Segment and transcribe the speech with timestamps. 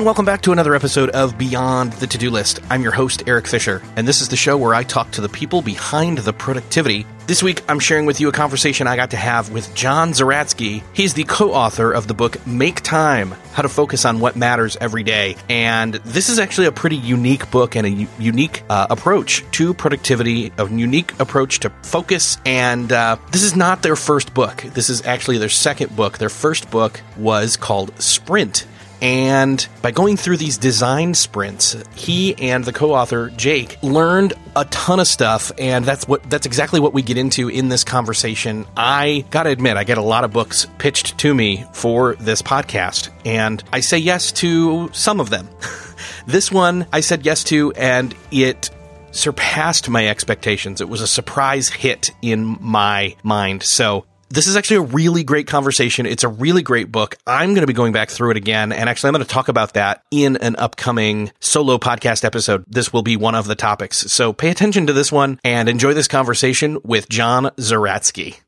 [0.00, 2.60] And welcome back to another episode of Beyond the To-Do List.
[2.70, 5.28] I'm your host Erik Fisher, and this is the show where I talk to the
[5.28, 7.04] people behind the productivity.
[7.26, 10.82] This week I'm sharing with you a conversation I got to have with John Zeratsky.
[10.94, 15.02] He's the co-author of the book Make Time: How to Focus on What Matters Every
[15.02, 15.36] Day.
[15.50, 19.74] And this is actually a pretty unique book and a u- unique uh, approach to
[19.74, 22.38] productivity, a unique approach to focus.
[22.46, 24.62] And uh, this is not their first book.
[24.62, 26.16] This is actually their second book.
[26.16, 28.66] Their first book was called Sprint.
[29.02, 35.00] And by going through these design sprints, he and the co-author Jake learned a ton
[35.00, 38.66] of stuff, and that's what that's exactly what we get into in this conversation.
[38.76, 43.10] I gotta admit, I get a lot of books pitched to me for this podcast,
[43.24, 45.48] and I say yes to some of them.
[46.26, 48.70] this one I said yes to, and it
[49.12, 50.80] surpassed my expectations.
[50.80, 53.62] It was a surprise hit in my mind.
[53.62, 56.06] So this is actually a really great conversation.
[56.06, 57.16] It's a really great book.
[57.26, 58.72] I'm going to be going back through it again.
[58.72, 62.64] And actually, I'm going to talk about that in an upcoming solo podcast episode.
[62.68, 63.98] This will be one of the topics.
[64.12, 68.40] So pay attention to this one and enjoy this conversation with John Zeratsky.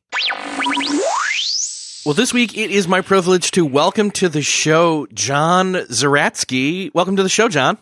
[2.06, 6.94] Well, this week it is my privilege to welcome to the show John Zeratsky.
[6.94, 7.76] Welcome to the show, John.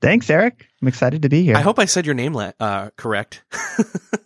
[0.00, 0.66] Thanks, Erik.
[0.82, 1.56] I'm excited to be here.
[1.56, 3.42] I hope I said your name uh, correct.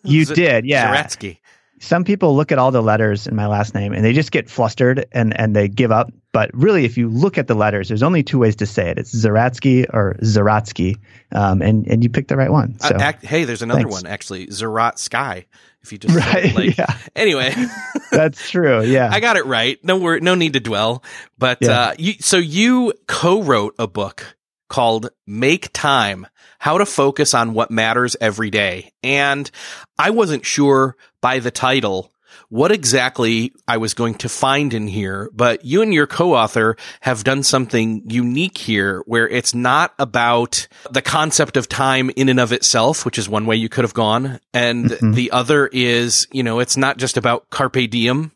[0.03, 0.95] you Z- did, yeah.
[0.97, 1.39] Zeratsky.
[1.81, 4.51] Some people look at all the letters in my last name and they just get
[4.51, 6.13] flustered and, and they give up.
[6.33, 8.99] But really, if you look at the letters, there's only two ways to say it.
[8.99, 10.97] It's Zeratsky or Zeratsky,
[11.33, 12.79] um, and and you picked the right one.
[12.81, 13.93] So, Uh, act- hey, there's another thanks.
[13.95, 15.45] one actually, Zaratsky.
[15.83, 16.97] If you just Right, like, yeah.
[17.17, 17.55] anyway,
[18.11, 18.83] that's true.
[18.83, 19.09] Yeah.
[19.13, 19.83] I got it right.
[19.85, 21.03] No word, no need to dwell.
[21.39, 21.71] But Yeah.
[21.81, 24.37] uh, you, so you co-wrote a book
[24.69, 26.27] called "Make Time:
[26.59, 29.51] How to Focus on What Matters Every Day," and
[29.99, 32.13] I wasn't sure by the title
[32.51, 37.25] what exactly I was going to find in here, but you and your co-author have
[37.25, 42.53] done something unique here where it's not about the concept of time in and of
[42.53, 44.41] itself, which is one way you could have gone.
[44.55, 45.15] And Mhm.
[45.15, 48.33] the other is, you know, it's not just about carpe diem,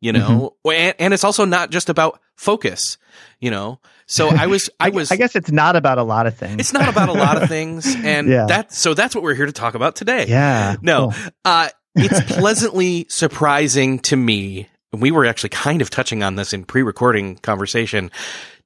[0.00, 2.98] you know, and, and it's also not just about focus,
[3.40, 3.80] you know.
[4.06, 6.56] So I was, I was, I guess it's not about a lot of things.
[6.60, 7.86] it's not about a lot of things.
[8.04, 8.46] And Yeah.
[8.46, 10.26] that, so that's what we're here to talk about today.
[10.28, 10.76] Yeah.
[10.82, 11.30] No, cool.
[11.44, 14.68] uh, it's pleasantly surprising to me.
[14.92, 18.10] We were actually kind of touching on this in pre-recording conversation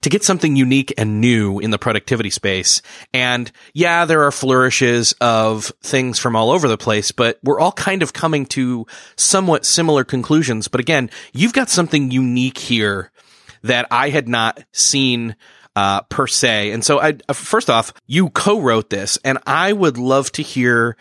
[0.02, 2.80] to get something unique and new in the productivity space.
[3.12, 7.72] And yeah, there are flourishes of things from all over the place, but we're all
[7.72, 8.86] kind of coming to
[9.16, 10.68] somewhat similar conclusions.
[10.68, 13.10] But again, you've got something unique here
[13.62, 15.36] that I had not seen
[15.76, 16.72] uh, per se.
[16.72, 20.96] And so I, uh, first off, you co-wrote this and I would love to hear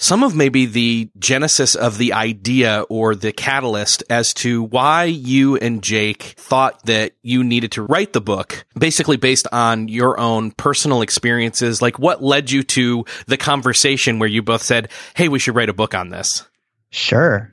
[0.00, 5.56] some of maybe the genesis of the idea or the catalyst as to why you
[5.56, 10.52] and Jake thought that you needed to write the book, basically based on your own
[10.52, 11.82] personal experiences.
[11.82, 15.68] Like what led you to the conversation where you both said, Hey, we should write
[15.68, 16.46] a book on this.
[16.90, 17.52] Sure.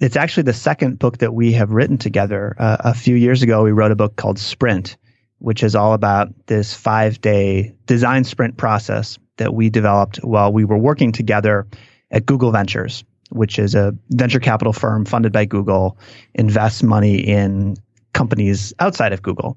[0.00, 2.56] It's actually the second book that we have written together.
[2.58, 4.96] Uh, a few years ago, we wrote a book called Sprint,
[5.38, 10.64] which is all about this five day design sprint process that we developed while we
[10.64, 11.66] were working together
[12.10, 15.98] at Google Ventures, which is a venture capital firm funded by Google,
[16.34, 17.76] invests money in
[18.12, 19.56] companies outside of Google.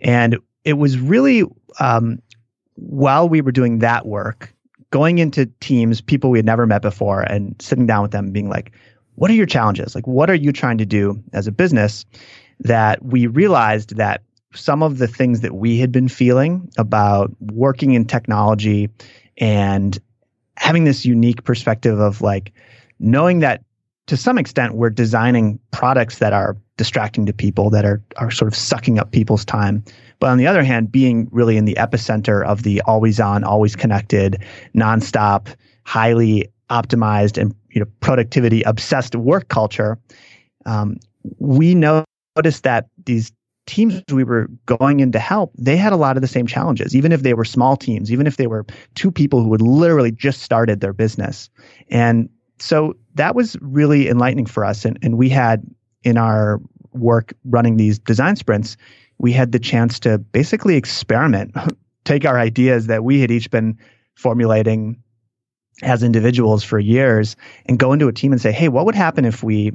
[0.00, 1.44] And it was really
[1.80, 2.20] um,
[2.74, 4.54] while we were doing that work,
[4.90, 8.48] going into teams, people we had never met before, and sitting down with them being
[8.48, 8.72] like,
[9.18, 9.96] what are your challenges?
[9.96, 12.04] Like, what are you trying to do as a business?
[12.60, 14.22] That we realized that
[14.54, 18.88] some of the things that we had been feeling about working in technology
[19.36, 19.98] and
[20.56, 22.52] having this unique perspective of like
[22.98, 23.62] knowing that
[24.06, 28.50] to some extent we're designing products that are distracting to people that are are sort
[28.50, 29.84] of sucking up people's time
[30.18, 33.76] but on the other hand being really in the epicenter of the always on always
[33.76, 34.42] connected
[34.74, 35.54] nonstop
[35.84, 39.98] highly optimized and you know productivity obsessed work culture
[40.66, 40.96] um,
[41.38, 43.32] we noticed that these
[43.68, 46.96] teams we were going in to help, they had a lot of the same challenges,
[46.96, 50.10] even if they were small teams, even if they were two people who had literally
[50.10, 51.50] just started their business.
[51.90, 52.28] And
[52.58, 54.84] so that was really enlightening for us.
[54.84, 55.62] And, and we had
[56.02, 56.60] in our
[56.92, 58.76] work running these design sprints,
[59.18, 61.54] we had the chance to basically experiment,
[62.04, 63.78] take our ideas that we had each been
[64.14, 64.98] formulating
[65.82, 67.36] as individuals for years
[67.66, 69.72] and go into a team and say, hey, what would happen if we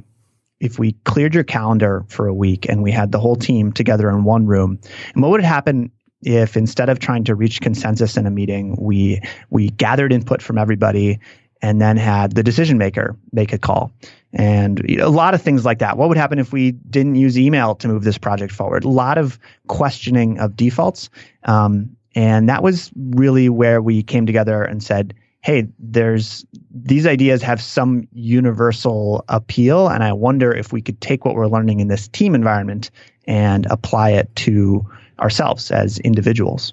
[0.60, 4.08] if we cleared your calendar for a week and we had the whole team together
[4.08, 4.78] in one room?
[5.14, 5.90] And what would happen
[6.22, 9.20] if instead of trying to reach consensus in a meeting, we
[9.50, 11.18] we gathered input from everybody
[11.62, 13.92] and then had the decision maker make a call?
[14.32, 15.96] And a lot of things like that.
[15.96, 18.84] What would happen if we didn't use email to move this project forward?
[18.84, 21.08] A lot of questioning of defaults.
[21.44, 27.42] Um, and that was really where we came together and said, hey, there's these ideas
[27.42, 29.88] have some universal appeal.
[29.88, 32.90] And I wonder if we could take what we're learning in this team environment
[33.26, 34.88] and apply it to
[35.20, 36.72] ourselves as individuals.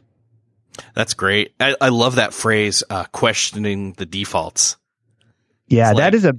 [0.95, 1.53] That's great.
[1.59, 4.77] I, I love that phrase, uh, questioning the defaults.
[5.67, 6.33] Yeah, like, that is a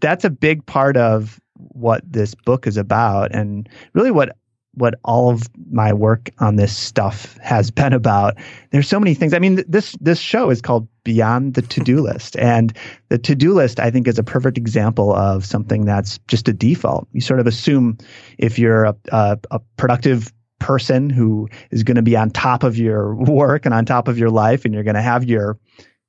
[0.00, 4.36] that's a big part of what this book is about and really what
[4.76, 8.36] what all of my work on this stuff has been about.
[8.70, 9.32] There's so many things.
[9.32, 12.76] I mean, this this show is called Beyond the To-Do List, and
[13.08, 17.08] the to-do list I think is a perfect example of something that's just a default.
[17.12, 17.98] You sort of assume
[18.38, 22.76] if you're a, a, a productive person who is going to be on top of
[22.76, 25.58] your work and on top of your life, and you're going to have your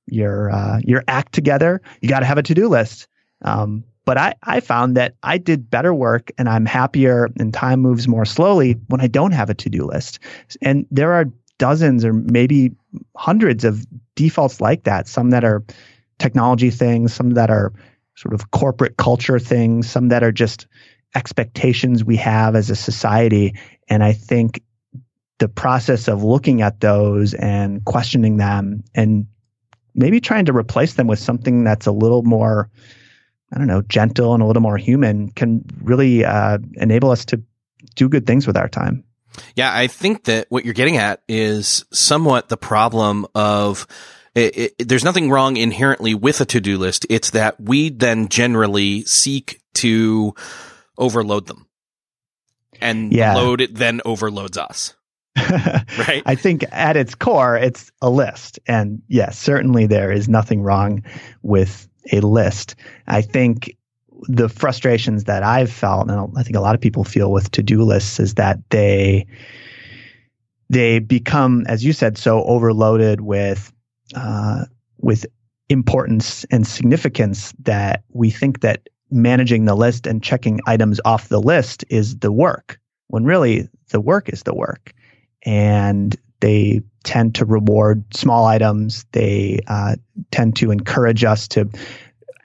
[0.08, 3.08] your uh, your act together, you got to have a to-do list.
[3.44, 7.82] Um, but I, I found that I did better work and I'm happier and time
[7.82, 10.20] moves more slowly when I don't have a to do list.
[10.62, 11.26] And there are
[11.58, 12.72] dozens or maybe
[13.18, 15.62] hundreds of defaults like that, some that are
[16.20, 17.74] technology things, some that are
[18.16, 20.68] sort of corporate culture things, some that are just
[21.14, 23.54] expectations we have as a society.
[23.90, 24.64] And I think
[25.40, 29.28] the process of looking at those and questioning them and
[29.96, 32.70] maybe trying to replace them with something that's a little more
[33.52, 37.42] I don't know, gentle and a little more human can really uh, enable us to
[37.96, 39.04] do good things with our time.
[39.56, 43.88] Yeah, I think that what you're getting at is somewhat the problem of
[44.36, 47.06] it, it, there's nothing wrong inherently with a to-do list.
[47.10, 50.36] It's that we then generally seek to
[50.98, 51.68] overload them.
[52.80, 53.36] And yeah.
[53.36, 54.94] load it then overloads us.
[55.38, 56.22] right?
[56.26, 58.60] I think at its core, it's a list.
[58.68, 61.04] And yes, certainly there is nothing wrong
[61.42, 62.76] with a list.
[63.08, 63.76] I think
[64.24, 67.84] the frustrations that I've felt, and I think a lot of people feel with to-do
[67.84, 69.26] lists, is that they
[70.70, 73.72] they become, as you said, so overloaded with
[74.16, 74.66] uh,
[74.98, 75.26] with
[75.70, 81.40] importance and significance that we think that managing the list and checking items off the
[81.40, 84.94] list is the work, when really the work is the work.
[85.44, 89.06] And they tend to reward small items.
[89.12, 89.96] They uh,
[90.32, 91.70] tend to encourage us to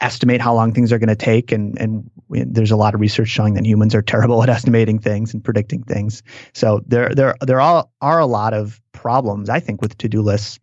[0.01, 1.53] estimate how long things are going to take.
[1.53, 5.35] And, and there's a lot of research showing that humans are terrible at estimating things
[5.35, 6.23] and predicting things.
[6.53, 10.59] So there, there, there are, are a lot of problems, I think, with to-do lists.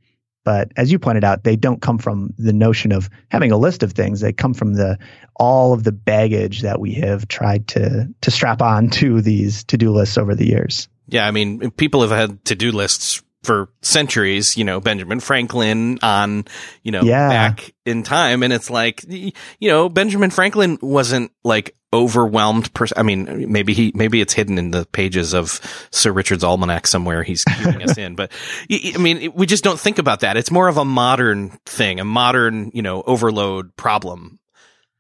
[0.46, 3.84] But as you pointed out, they don't come from the notion of having a list
[3.84, 4.22] of things.
[4.22, 4.98] They come from the
[5.36, 9.92] all of the baggage that we have tried to to strap on to these to-do
[9.92, 10.89] lists over the years.
[11.12, 16.46] Yeah, I mean, people have had to-do lists for centuries, you know, Benjamin Franklin on,
[16.84, 17.30] you know, yeah.
[17.30, 18.44] back in time.
[18.44, 19.32] And it's like, you
[19.62, 22.74] know, Benjamin Franklin wasn't like overwhelmed.
[22.74, 26.86] Pers- I mean, maybe he, maybe it's hidden in the pages of Sir Richard's Almanac
[26.86, 27.24] somewhere.
[27.24, 28.32] He's keeping us in, but
[28.70, 30.36] I mean, we just don't think about that.
[30.36, 34.40] It's more of a modern thing, a modern, you know, overload problem.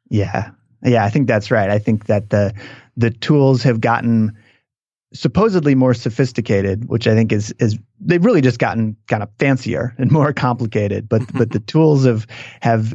[0.10, 0.52] Yeah.
[0.82, 1.04] Yeah.
[1.04, 1.70] I think that's right.
[1.70, 2.54] I think that the,
[2.96, 4.38] the tools have gotten,
[5.14, 9.96] supposedly more sophisticated, which I think is is they've really just gotten kind of fancier
[9.98, 11.10] and more complicated.
[11.10, 12.28] But but the tools have
[12.62, 12.94] have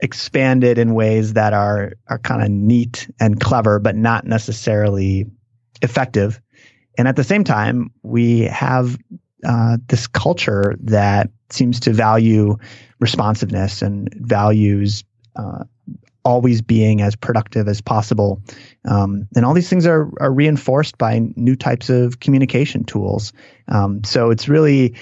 [0.00, 5.26] expanded in ways that are are kind of neat and clever, but not necessarily
[5.82, 6.40] effective.
[6.98, 8.98] And at the same time, we have
[9.44, 12.56] uh, this culture that seems to value
[13.00, 15.04] responsiveness and values
[15.36, 15.64] uh,
[16.24, 18.42] always being as productive as possible.
[18.84, 23.32] Um, and all these things are, are reinforced by new types of communication tools.
[23.68, 24.94] Um, so it's really,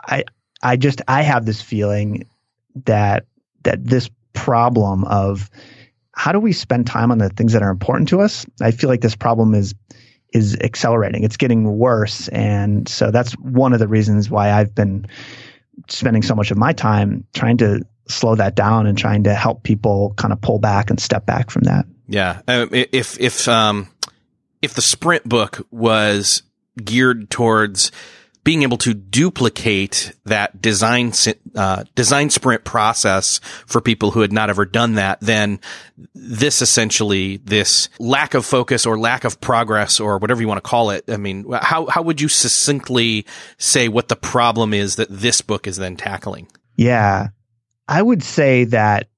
[0.00, 0.24] I,
[0.62, 2.28] I just, I have this feeling
[2.84, 3.26] that,
[3.64, 5.50] that this problem of
[6.14, 8.44] how do we spend time on the things that are important to us?
[8.60, 9.74] I feel like this problem is,
[10.34, 11.24] is accelerating.
[11.24, 12.28] It's getting worse.
[12.28, 15.06] And so that's one of the reasons why I've been
[15.88, 19.62] spending so much of my time trying to slow that down and trying to help
[19.62, 21.86] people kind of pull back and step back from that.
[22.08, 22.40] Yeah.
[22.48, 23.88] Uh, if, if, um,
[24.62, 26.42] if the sprint book was
[26.82, 27.92] geared towards
[28.48, 31.12] being able to duplicate that design
[31.54, 35.60] uh, design sprint process for people who had not ever done that, then
[36.14, 40.66] this essentially this lack of focus or lack of progress or whatever you want to
[40.66, 41.04] call it.
[41.08, 43.26] I mean, how how would you succinctly
[43.58, 46.48] say what the problem is that this book is then tackling?
[46.74, 47.28] Yeah,
[47.88, 49.08] I would say that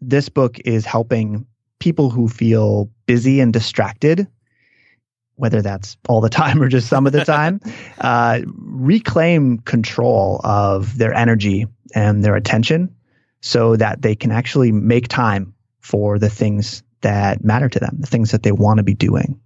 [0.00, 1.46] this book is helping
[1.80, 4.26] people who feel busy and distracted
[5.38, 7.60] whether that's all the time or just some of the time,
[7.98, 12.94] uh, reclaim control of their energy and their attention
[13.40, 18.06] so that they can actually make time for the things that matter to them, the
[18.06, 19.40] things that they want to be doing.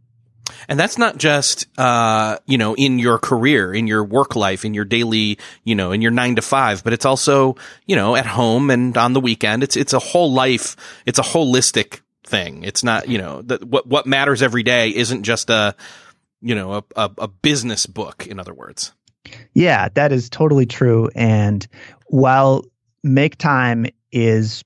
[0.68, 4.74] And that's not just, uh, you know, in your career, in your work life, in
[4.74, 7.56] your daily, you know, in your nine to five, but it's also,
[7.86, 9.62] you know, at home and on the weekend.
[9.62, 10.76] It's, it's a whole life.
[11.06, 12.64] It's a holistic thing.
[12.64, 15.74] It's not, you know, that what, what matters every day isn't just a,
[16.40, 18.92] you know, a, a, a business book, in other words.
[19.54, 21.08] Yeah, that is totally true.
[21.14, 21.66] And
[22.06, 22.64] while
[23.02, 24.64] Make Time is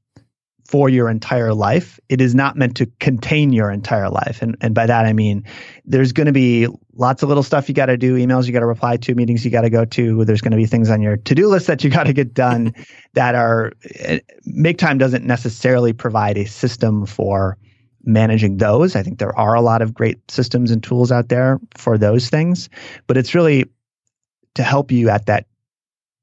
[0.66, 4.42] for your entire life, it is not meant to contain your entire life.
[4.42, 5.44] And, and by that, I mean,
[5.84, 8.60] there's going to be lots of little stuff you got to do, emails you got
[8.60, 10.24] to reply to, meetings you got to go to.
[10.24, 12.34] There's going to be things on your to do list that you got to get
[12.34, 12.74] done
[13.14, 17.56] that are, eh, Make Time doesn't necessarily provide a system for
[18.04, 18.96] managing those.
[18.96, 22.28] I think there are a lot of great systems and tools out there for those
[22.28, 22.68] things,
[23.06, 23.64] but it's really
[24.54, 25.46] to help you at that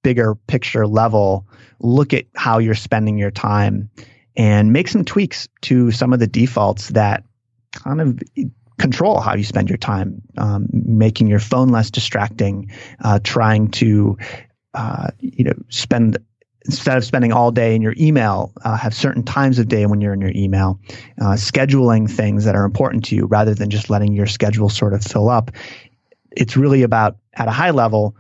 [0.04, 1.48] bigger picture level
[1.80, 3.90] look at how you're spending your time
[4.36, 7.24] and make some tweaks to some of the defaults that
[7.72, 8.20] kind of
[8.78, 12.72] control how you spend your time, um, making your phone less distracting,
[13.04, 14.18] uh, trying to
[14.74, 16.18] uh, you know spend
[16.66, 20.02] instead of spending all day in your email, uh, have certain times of day when
[20.02, 20.80] you're in your email,
[21.20, 24.94] uh, scheduling things that are important to you rather than just letting your schedule sort
[24.94, 25.52] of fill up.
[26.32, 28.16] It's really about, at a high level,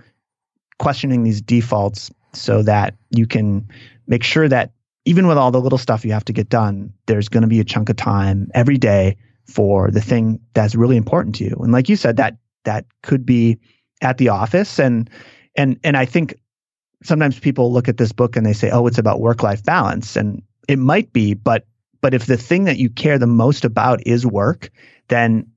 [0.77, 3.67] questioning these defaults so that you can
[4.07, 4.71] make sure that
[5.05, 7.59] even with all the little stuff you have to get done, there's going to be
[7.59, 11.55] a chunk of time every day for the thing that's really important to you.
[11.59, 13.57] And like you said, that that could be
[14.01, 15.09] at the office and
[15.55, 16.35] and and I think
[17.03, 20.41] sometimes people look at this book and they say, "Oh, it's about work-life balance," and
[20.67, 21.67] it might be, but
[22.01, 24.71] but if the thing that you care the most about is work,
[25.09, 25.47] then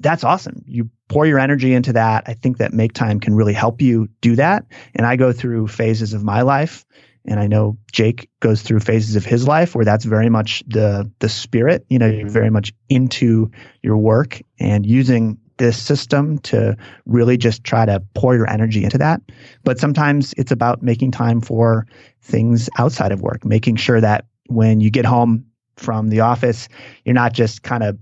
[0.00, 0.62] that's awesome.
[0.66, 2.24] You pour your energy into that.
[2.26, 4.64] I think that Make Time can really help you do that.
[4.94, 6.84] And I go through phases of my life,
[7.26, 11.10] and I know Jake goes through phases of his life where that's very much the
[11.20, 11.84] the spirit.
[11.88, 13.50] You know, you're very much into
[13.82, 16.76] your work and using this system to
[17.06, 19.22] really just try to pour your energy into that.
[19.62, 21.86] But sometimes it's about making time for
[22.22, 26.68] things outside of work, making sure that when you get home from the office,
[27.04, 27.98] you're not just kind of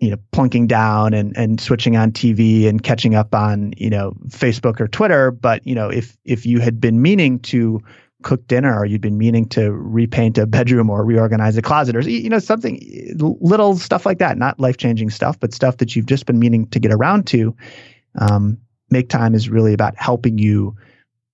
[0.00, 4.12] you know plunking down and and switching on TV and catching up on you know
[4.28, 7.80] Facebook or Twitter but you know if if you had been meaning to
[8.22, 12.00] cook dinner or you'd been meaning to repaint a bedroom or reorganize a closet or
[12.00, 12.80] you know something
[13.40, 16.80] little stuff like that not life-changing stuff but stuff that you've just been meaning to
[16.80, 17.54] get around to
[18.18, 18.58] um,
[18.90, 20.74] make time is really about helping you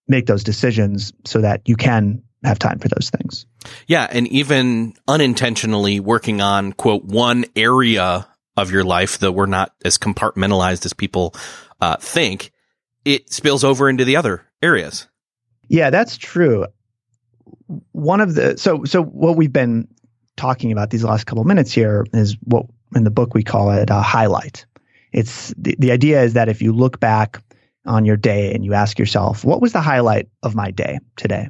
[0.09, 3.47] make those decisions so that you can have time for those things.
[3.87, 9.73] Yeah and even unintentionally working on quote one area of your life that we're not
[9.85, 11.35] as compartmentalized as people
[11.81, 12.51] uh, think
[13.05, 15.07] it spills over into the other areas
[15.69, 16.67] yeah, that's true
[17.93, 19.89] one of the so so what we've been
[20.37, 23.91] talking about these last couple minutes here is what in the book we call it
[23.91, 24.67] a highlight.
[25.13, 27.43] It's the, the idea is that if you look back
[27.85, 31.49] on your day and you ask yourself, what was the highlight of my day today?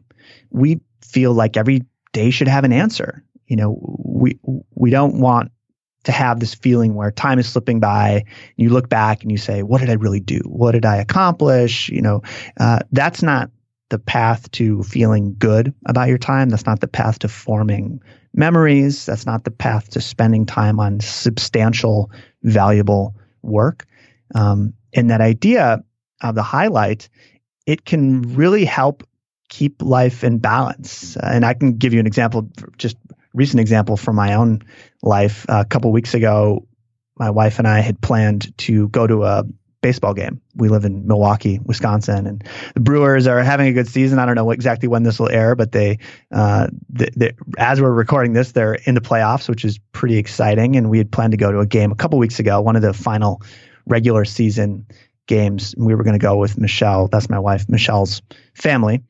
[0.50, 3.25] We feel like every day should have an answer.
[3.47, 4.38] You know, we
[4.75, 5.52] we don't want
[6.04, 8.25] to have this feeling where time is slipping by.
[8.57, 10.40] you look back and you say, "What did I really do?
[10.47, 12.23] What did I accomplish?" You know,
[12.59, 13.50] uh, that's not
[13.92, 16.49] the path to feeling good about your time.
[16.49, 18.00] That's not the path to forming
[18.34, 19.04] memories.
[19.04, 22.11] That's not the path to spending time on substantial,
[22.42, 23.87] valuable work.
[24.34, 25.84] Um, and that idea
[26.22, 27.11] of the highlight,
[27.66, 29.06] it can really help
[29.50, 31.16] keep life in balance.
[31.16, 32.96] And I can give you an example, just
[33.34, 34.62] recent example from my own
[35.02, 35.44] life.
[35.50, 36.66] A couple weeks ago,
[37.18, 39.44] my wife and I had planned to go to a
[39.83, 40.41] baseball game.
[40.55, 44.19] We live in Milwaukee, Wisconsin, and the Brewers are having a good season.
[44.19, 45.99] I don't know exactly when this will air, but they,
[46.31, 50.77] uh, they, they, as we're recording this, they're in the playoffs, which is pretty exciting.
[50.77, 52.83] And we had planned to go to a game a couple weeks ago, one of
[52.83, 53.43] the final
[53.87, 54.87] regular season
[55.27, 55.75] games.
[55.77, 57.09] We were going to go with Michelle.
[57.09, 58.23] That's my wife, Michelle's
[58.55, 59.03] family.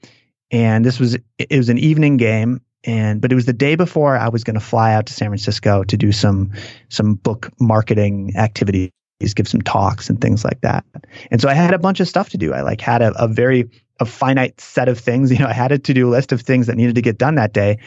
[0.51, 2.63] And this was, it was an evening game.
[2.85, 5.29] And, but it was the day before I was going to fly out to San
[5.29, 6.53] Francisco to do some,
[6.89, 8.91] some book marketing activity
[9.37, 10.85] give some talks and things like that.
[11.31, 12.53] And so I had a bunch of stuff to do.
[12.53, 13.69] I like had a, a very
[14.01, 15.31] a finite set of things.
[15.33, 17.37] You know, I had a to do list of things that needed to get done
[17.37, 17.79] that day,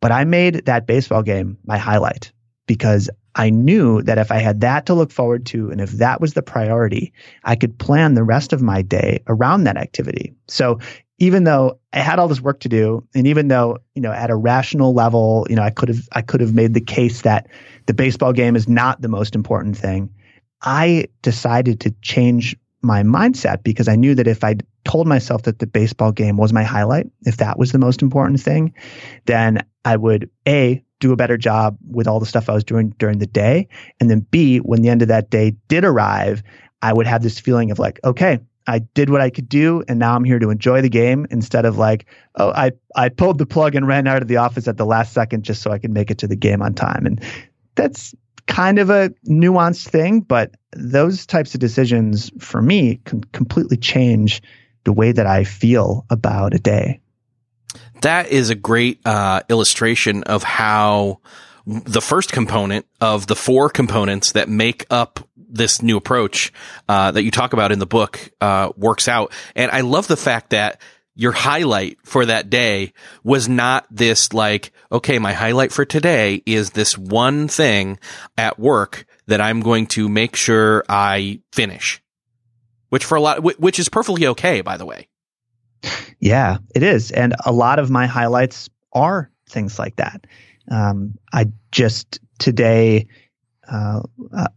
[0.00, 2.32] but I made that baseball game my highlight
[2.66, 6.20] because I knew that if I had that to look forward to and if that
[6.20, 7.12] was the priority,
[7.44, 10.34] I could plan the rest of my day around that activity.
[10.48, 10.80] So
[11.20, 14.30] even though I had all this work to do, and even though, you know, at
[14.30, 17.46] a rational level, you know, I could have I could have made the case that
[17.86, 20.10] the baseball game is not the most important thing.
[20.62, 25.58] I decided to change my mindset because I knew that if I told myself that
[25.58, 28.74] the baseball game was my highlight, if that was the most important thing,
[29.26, 32.94] then I would A, do a better job with all the stuff I was doing
[32.98, 33.68] during the day.
[34.00, 36.42] And then B, when the end of that day did arrive,
[36.82, 39.98] I would have this feeling of like, okay, I did what I could do, and
[39.98, 43.46] now I'm here to enjoy the game instead of like, oh, I, I pulled the
[43.46, 45.90] plug and ran out of the office at the last second just so I could
[45.90, 47.06] make it to the game on time.
[47.06, 47.20] And
[47.74, 48.14] that's
[48.46, 54.42] kind of a nuanced thing, but those types of decisions for me can completely change
[54.84, 57.00] the way that I feel about a day.
[58.02, 61.20] That is a great uh, illustration of how
[61.66, 66.52] the first component of the four components that make up this new approach
[66.88, 69.32] uh, that you talk about in the book uh, works out.
[69.54, 70.80] And I love the fact that
[71.20, 76.70] your highlight for that day was not this like, okay, my highlight for today is
[76.70, 77.98] this one thing
[78.38, 82.02] at work that I'm going to make sure I finish.
[82.88, 85.08] Which for a lot, which is perfectly okay, by the way.
[86.20, 87.10] Yeah, it is.
[87.10, 90.26] And a lot of my highlights are things like that.
[90.70, 93.08] Um, I just today,
[93.70, 94.00] uh,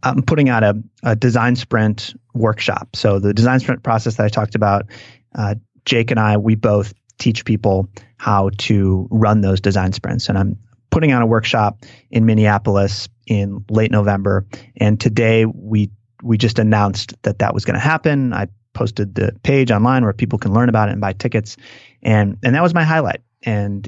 [0.02, 2.96] I'm putting out a, a, design sprint workshop.
[2.96, 4.86] So the design sprint process that I talked about,
[5.34, 10.28] uh, Jake and I, we both teach people how to run those design sprints.
[10.28, 10.58] And I'm
[10.90, 14.46] putting on a workshop in Minneapolis in late November.
[14.76, 15.90] And today we
[16.22, 18.32] we just announced that that was going to happen.
[18.32, 21.56] I posted the page online where people can learn about it and buy tickets,
[22.02, 23.20] and and that was my highlight.
[23.42, 23.86] And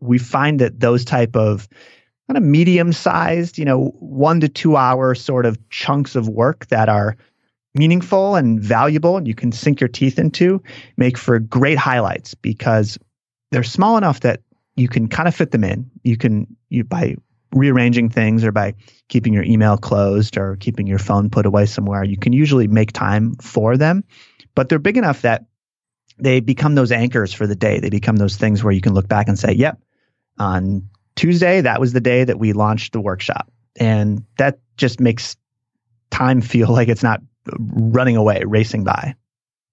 [0.00, 1.68] we find that those type of
[2.26, 6.66] kind of medium sized, you know, one to two hour sort of chunks of work
[6.68, 7.16] that are
[7.74, 10.62] meaningful and valuable and you can sink your teeth into
[10.96, 12.98] make for great highlights because
[13.50, 14.40] they're small enough that
[14.76, 15.90] you can kind of fit them in.
[16.02, 17.16] You can you by
[17.52, 18.74] rearranging things or by
[19.08, 22.92] keeping your email closed or keeping your phone put away somewhere, you can usually make
[22.92, 24.04] time for them.
[24.54, 25.44] But they're big enough that
[26.18, 27.80] they become those anchors for the day.
[27.80, 29.78] They become those things where you can look back and say, yep,
[30.38, 33.50] on Tuesday, that was the day that we launched the workshop.
[33.76, 35.36] And that just makes
[36.10, 37.20] time feel like it's not
[37.58, 39.16] running away, racing by.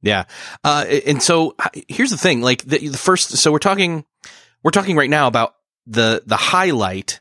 [0.01, 0.25] Yeah.
[0.63, 1.55] Uh, and so
[1.87, 4.05] here's the thing, like the, the first, so we're talking,
[4.63, 5.55] we're talking right now about
[5.85, 7.19] the, the highlight.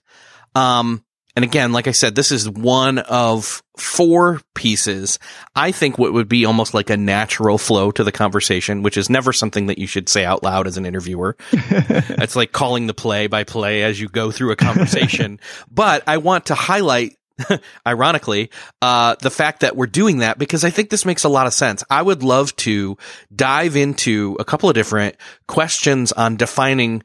[0.54, 1.04] Um,
[1.38, 5.20] and again, like I said, this is one of four pieces.
[5.54, 9.08] I think what would be almost like a natural flow to the conversation, which is
[9.08, 11.36] never something that you should say out loud as an interviewer.
[11.52, 15.38] it's like calling the play by play as you go through a conversation.
[15.70, 17.16] but I want to highlight
[17.86, 18.50] ironically,
[18.82, 21.54] uh, the fact that we're doing that because I think this makes a lot of
[21.54, 21.84] sense.
[21.90, 22.96] I would love to
[23.34, 27.02] dive into a couple of different questions on defining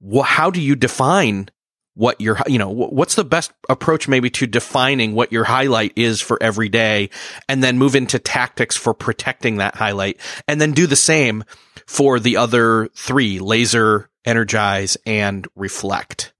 [0.00, 1.48] wh- how do you define
[1.96, 6.20] what your, you know, what's the best approach maybe to defining what your highlight is
[6.20, 7.08] for every day
[7.48, 11.44] and then move into tactics for protecting that highlight and then do the same
[11.86, 16.33] for the other three, laser, energize, and reflect.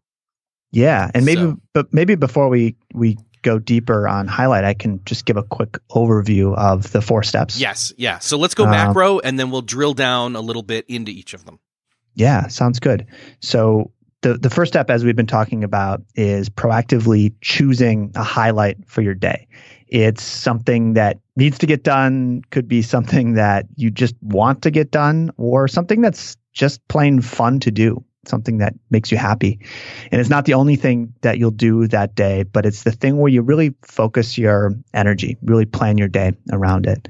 [0.75, 1.61] Yeah, and maybe so.
[1.73, 5.79] but maybe before we we go deeper on highlight, I can just give a quick
[5.91, 7.61] overview of the four steps.
[7.61, 8.19] Yes, yeah.
[8.19, 11.35] So let's go macro, um, and then we'll drill down a little bit into each
[11.35, 11.61] of them.
[12.15, 13.07] Yeah, sounds good.
[13.41, 18.89] So the the first step, as we've been talking about, is proactively choosing a highlight
[18.89, 19.47] for your day.
[19.87, 24.73] It's something that needs to get done, could be something that you just want to
[24.73, 29.59] get done, or something that's just plain fun to do something that makes you happy.
[30.11, 33.19] And it's not the only thing that you'll do that day, but it's the thing
[33.19, 37.09] where you really focus your energy, really plan your day around it.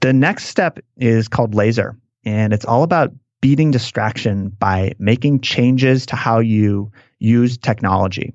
[0.00, 6.06] The next step is called laser, and it's all about beating distraction by making changes
[6.06, 8.34] to how you use technology.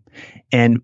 [0.51, 0.81] And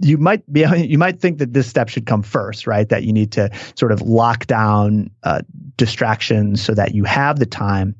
[0.00, 3.12] you might be you might think that this step should come first right that you
[3.12, 5.42] need to sort of lock down uh,
[5.76, 7.94] distractions so that you have the time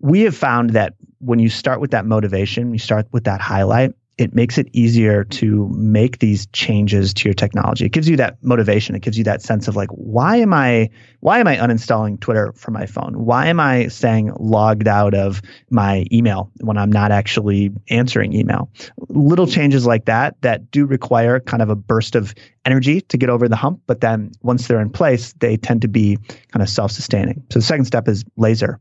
[0.00, 3.92] we have found that when you start with that motivation, you start with that highlight,
[4.18, 7.86] it makes it easier to make these changes to your technology.
[7.86, 8.94] It gives you that motivation.
[8.94, 10.90] It gives you that sense of like, why am I,
[11.20, 13.24] why am I uninstalling Twitter from my phone?
[13.24, 15.40] Why am I staying logged out of
[15.70, 18.70] my email when I'm not actually answering email?
[19.08, 22.34] Little changes like that that do require kind of a burst of
[22.66, 25.88] energy to get over the hump, but then once they're in place, they tend to
[25.88, 26.18] be
[26.52, 27.42] kind of self-sustaining.
[27.50, 28.78] So the second step is laser.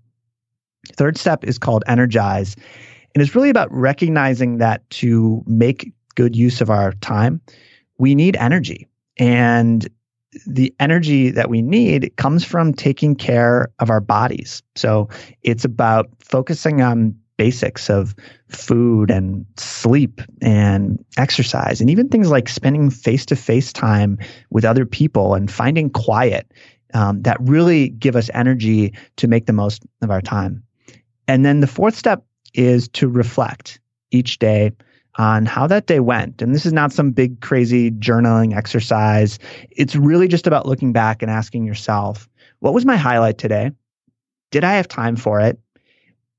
[0.95, 2.55] Third step is called energize.
[3.13, 7.41] And it's really about recognizing that to make good use of our time,
[7.97, 8.87] we need energy.
[9.17, 9.87] And
[10.47, 14.63] the energy that we need comes from taking care of our bodies.
[14.75, 15.09] So
[15.43, 18.15] it's about focusing on basics of
[18.49, 24.17] food and sleep and exercise and even things like spending face to face time
[24.51, 26.51] with other people and finding quiet
[26.93, 30.63] um, that really give us energy to make the most of our time.
[31.31, 33.79] And then the fourth step is to reflect
[34.11, 34.73] each day
[35.15, 36.41] on how that day went.
[36.41, 39.39] And this is not some big, crazy journaling exercise.
[39.69, 42.27] It's really just about looking back and asking yourself,
[42.59, 43.71] what was my highlight today?
[44.51, 45.57] Did I have time for it?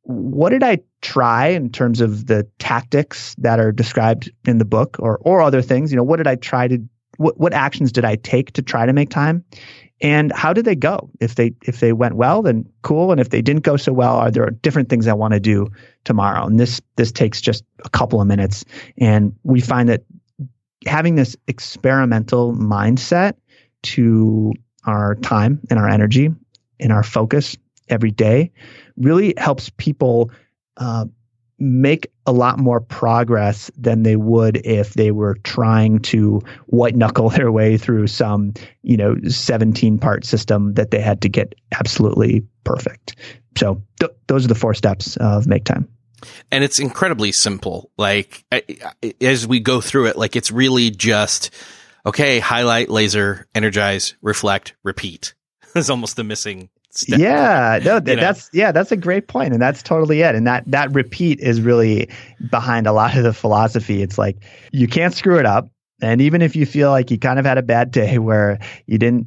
[0.03, 4.99] What did I try in terms of the tactics that are described in the book
[4.99, 5.91] or, or other things?
[5.91, 6.79] You know, what did I try to,
[7.17, 9.43] what, what actions did I take to try to make time?
[10.03, 11.09] And how did they go?
[11.21, 13.13] If they if they went well then cool.
[13.13, 15.69] And if they didn't go so well are there different things i want to do
[16.05, 16.45] tomorrow?
[16.45, 18.65] And this this takes just a couple of minutes.
[18.99, 20.03] And we find that
[20.87, 23.35] having this experimental mindset
[23.85, 24.53] to
[24.85, 26.31] our time and our energy
[26.81, 27.57] and our focus
[27.89, 28.51] every day
[28.97, 30.31] really helps people
[30.79, 31.05] uh,
[31.63, 37.29] make a lot more progress than they would if they were trying to white knuckle
[37.31, 42.45] their way through some, you know, 17 part system that they had to get absolutely
[42.65, 43.17] perfect.
[43.57, 45.89] So th- those are the four steps of make time.
[46.51, 47.91] And it's incredibly simple.
[47.97, 48.45] Like
[49.21, 51.51] as we go through it, like it's really just,
[52.05, 55.35] okay, highlight, laser, energize, reflect, repeat.
[55.75, 57.19] is almost the missing step.
[57.19, 60.35] Yeah, no, th- that's yeah, that's a great point, and that's totally it.
[60.35, 62.09] And that that repeat is really
[62.51, 64.03] behind a lot of the philosophy.
[64.03, 65.69] It's like you can't screw it up,
[66.01, 68.99] and even if you feel like you kind of had a bad day where you
[68.99, 69.27] didn't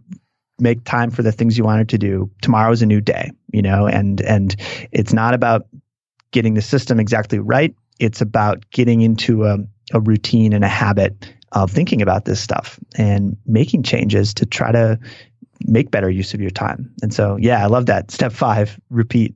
[0.57, 3.87] make time for the things you wanted to do, tomorrow's a new day, you know,
[3.87, 4.55] and and
[4.91, 5.67] it's not about
[6.31, 7.73] getting the system exactly right.
[7.99, 9.57] It's about getting into a,
[9.93, 14.71] a routine and a habit of thinking about this stuff and making changes to try
[14.71, 14.99] to
[15.67, 16.91] make better use of your time.
[17.01, 18.11] And so, yeah, I love that.
[18.11, 19.35] Step five, repeat.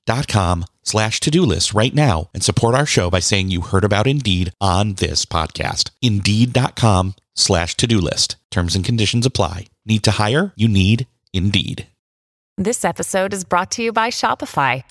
[0.11, 4.07] Indeed.com slash to-do list right now and support our show by saying you heard about
[4.07, 5.89] Indeed on this podcast.
[6.01, 8.35] Indeed.com slash to-do list.
[8.49, 9.67] Terms and conditions apply.
[9.85, 10.51] Need to hire?
[10.57, 11.87] You need Indeed.
[12.57, 14.83] This episode is brought to you by Shopify.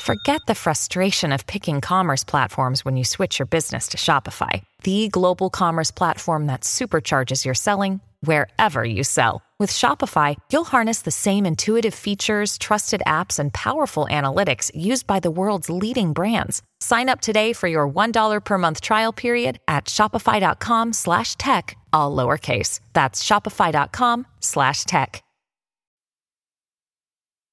[0.00, 5.08] Forget the frustration of picking commerce platforms when you switch your business to Shopify, the
[5.08, 9.42] global commerce platform that supercharges your selling wherever you sell.
[9.62, 15.20] With Shopify, you'll harness the same intuitive features, trusted apps, and powerful analytics used by
[15.20, 16.62] the world's leading brands.
[16.80, 22.16] Sign up today for your $1 per month trial period at shopify.com slash tech, all
[22.16, 22.80] lowercase.
[22.92, 25.22] That's shopify.com slash tech.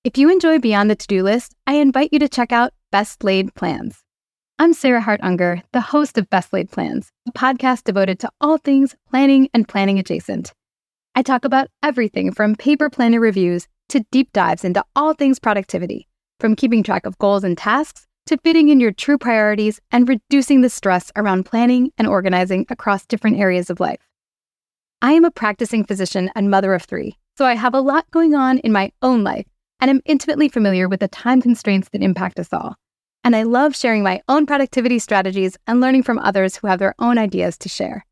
[0.03, 3.53] If you enjoy Beyond the To-Do List, I invite you to check out Best Laid
[3.53, 4.03] Plans.
[4.57, 8.57] I'm Sarah Hart Unger, the host of Best Laid Plans, a podcast devoted to all
[8.57, 10.53] things planning and planning adjacent.
[11.19, 16.07] I talk about everything from paper planner reviews to deep dives into all things productivity,
[16.39, 20.61] from keeping track of goals and tasks to fitting in your true priorities and reducing
[20.61, 23.99] the stress around planning and organizing across different areas of life.
[25.01, 28.33] I am a practicing physician and mother of three, so I have a lot going
[28.33, 29.45] on in my own life
[29.81, 32.77] and am intimately familiar with the time constraints that impact us all.
[33.25, 36.95] And I love sharing my own productivity strategies and learning from others who have their
[36.97, 38.05] own ideas to share.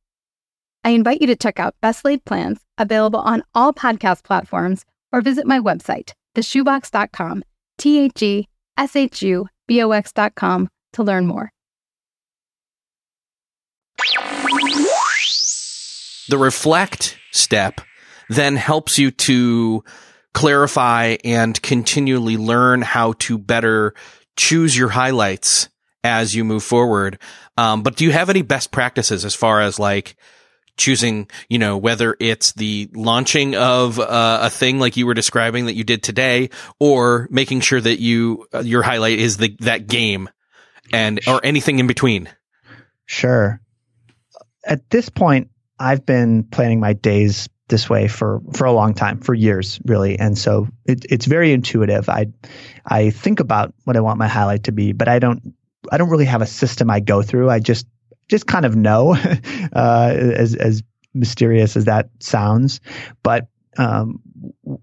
[0.87, 5.19] I invite you to check out Best Laid Plans, available on all podcast platforms, or
[5.19, 7.43] visit my website, theshubox.com,
[7.77, 8.47] T H E
[8.77, 11.51] S H U B O X.com, to learn more.
[16.29, 17.81] The reflect step
[18.29, 19.83] then helps you to
[20.33, 23.93] clarify and continually learn how to better
[24.37, 25.67] choose your highlights
[26.05, 27.19] as you move forward.
[27.57, 30.15] Um, but do you have any best practices as far as like
[30.77, 35.65] choosing, you know, whether it's the launching of uh, a thing like you were describing
[35.65, 39.87] that you did today, or making sure that you uh, your highlight is the that
[39.87, 40.29] game,
[40.93, 42.29] and or anything in between?
[43.05, 43.59] Sure.
[44.65, 49.19] At this point, I've been planning my days this way for for a long time,
[49.19, 52.09] for years, really, and so it, it's very intuitive.
[52.09, 52.27] I
[52.85, 55.53] I think about what I want my highlight to be, but I don't
[55.91, 57.49] I don't really have a system I go through.
[57.49, 57.87] I just
[58.27, 59.15] just kind of know,
[59.73, 62.79] uh, as as mysterious as that sounds,
[63.23, 64.19] but um,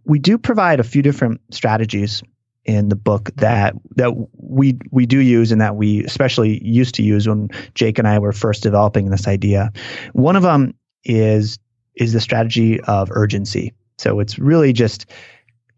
[0.05, 2.23] we do provide a few different strategies
[2.65, 7.03] in the book that that we we do use and that we especially used to
[7.03, 9.73] use when Jake and I were first developing this idea.
[10.13, 11.59] One of them is
[11.95, 13.73] is the strategy of urgency.
[13.99, 15.07] So it's really just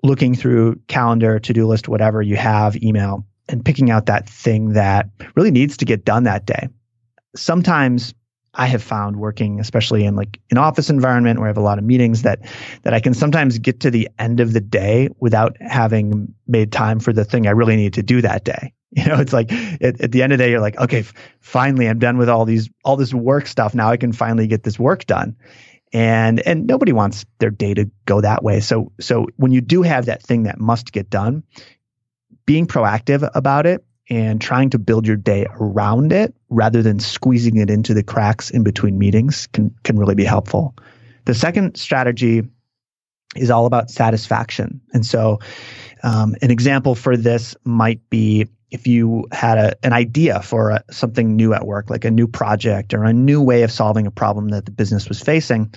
[0.03, 5.09] looking through calendar, to-do list, whatever you have, email, and picking out that thing that
[5.35, 6.69] really needs to get done that day.
[7.37, 8.15] Sometimes
[8.55, 11.79] I have found working, especially in like an office environment where I have a lot
[11.79, 12.41] of meetings, that
[12.83, 16.99] that I can sometimes get to the end of the day without having made time
[17.01, 18.73] for the thing I really need to do that day.
[18.93, 21.13] You know, it's like at, at the end of the day, you're like, okay, f-
[21.41, 23.75] finally, I'm done with all these all this work stuff.
[23.75, 25.37] Now I can finally get this work done
[25.93, 29.83] and and nobody wants their day to go that way so so when you do
[29.83, 31.43] have that thing that must get done
[32.45, 37.57] being proactive about it and trying to build your day around it rather than squeezing
[37.57, 40.75] it into the cracks in between meetings can can really be helpful
[41.25, 42.43] the second strategy
[43.35, 45.39] is all about satisfaction and so
[46.03, 50.85] um, an example for this might be if you had a, an idea for a,
[50.91, 54.11] something new at work, like a new project or a new way of solving a
[54.11, 55.73] problem that the business was facing,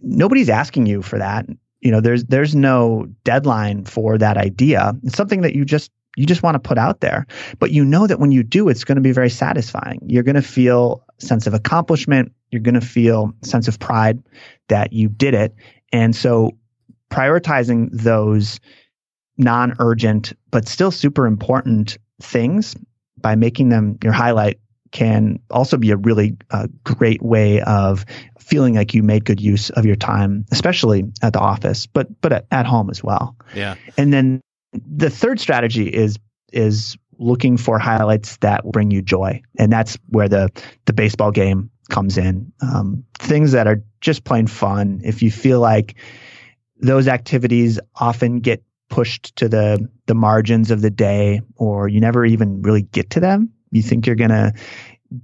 [0.00, 1.46] nobody's asking you for that.
[1.80, 4.94] You know, there's there's no deadline for that idea.
[5.02, 7.26] It's something that you just you just want to put out there.
[7.58, 10.00] But you know that when you do, it's going to be very satisfying.
[10.06, 12.32] You're going to feel sense of accomplishment.
[12.50, 14.22] You're going to feel sense of pride
[14.68, 15.54] that you did it.
[15.92, 16.52] And so
[17.10, 18.60] prioritizing those
[19.38, 22.76] non-urgent but still super important things
[23.16, 24.58] by making them your highlight
[24.92, 28.04] can also be a really uh, great way of
[28.38, 32.32] feeling like you made good use of your time, especially at the office, but but
[32.32, 33.36] at, at home as well.
[33.54, 33.76] Yeah.
[33.96, 34.40] And then
[34.72, 36.18] the third strategy is
[36.52, 40.50] is looking for highlights that bring you joy, and that's where the
[40.86, 42.52] the baseball game comes in.
[42.62, 45.00] Um, things that are just plain fun.
[45.04, 45.96] If you feel like
[46.80, 52.26] those activities often get pushed to the the margins of the day or you never
[52.26, 54.52] even really get to them you think you're going to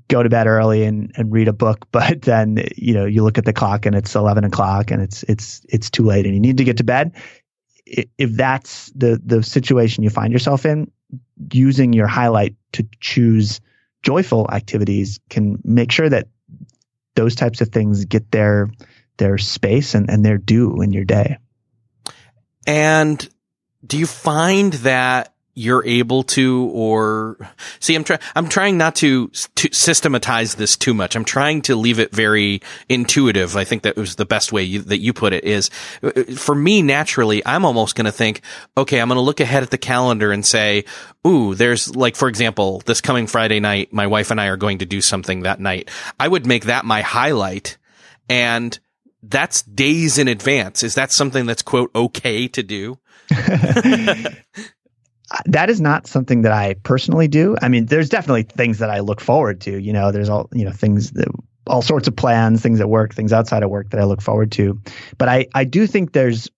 [0.09, 3.39] go to bed early and, and read a book but then you know you look
[3.39, 6.41] at the clock and it's 11 o'clock and it's it's it's too late and you
[6.41, 7.13] need to get to bed
[7.87, 10.91] if that's the the situation you find yourself in
[11.53, 13.61] using your highlight to choose
[14.03, 16.29] joyful activities can make sure that
[17.15, 18.71] those types of things get their
[19.17, 21.39] their space and, and their due in your day.
[22.67, 23.27] And
[23.87, 27.39] do you find that you're able to or
[27.81, 31.17] see i'm trying i'm trying not to, to systematize this too much.
[31.17, 33.57] I'm trying to leave it very intuitive.
[33.57, 35.71] I think that was the best way you, that you put it is
[36.37, 38.43] for me naturally i'm almost going to think
[38.77, 40.85] okay i'm going to look ahead at the calendar and say
[41.27, 44.79] ooh there's like for example this coming friday night my wife and i are going
[44.79, 45.91] to do something that night.
[46.21, 47.79] I would make that my highlight
[48.29, 48.79] and
[49.23, 50.83] that's days in advance.
[50.83, 52.99] Is that something that's quote okay to do
[55.45, 57.57] that is not something that I personally do.
[57.61, 59.79] I mean, there's definitely things that I look forward to.
[59.79, 61.29] You know, there's all you know things that
[61.67, 64.53] all sorts of plans, things at work, things outside of work that I look forward
[64.53, 64.81] to.
[65.19, 66.49] But I I do think there's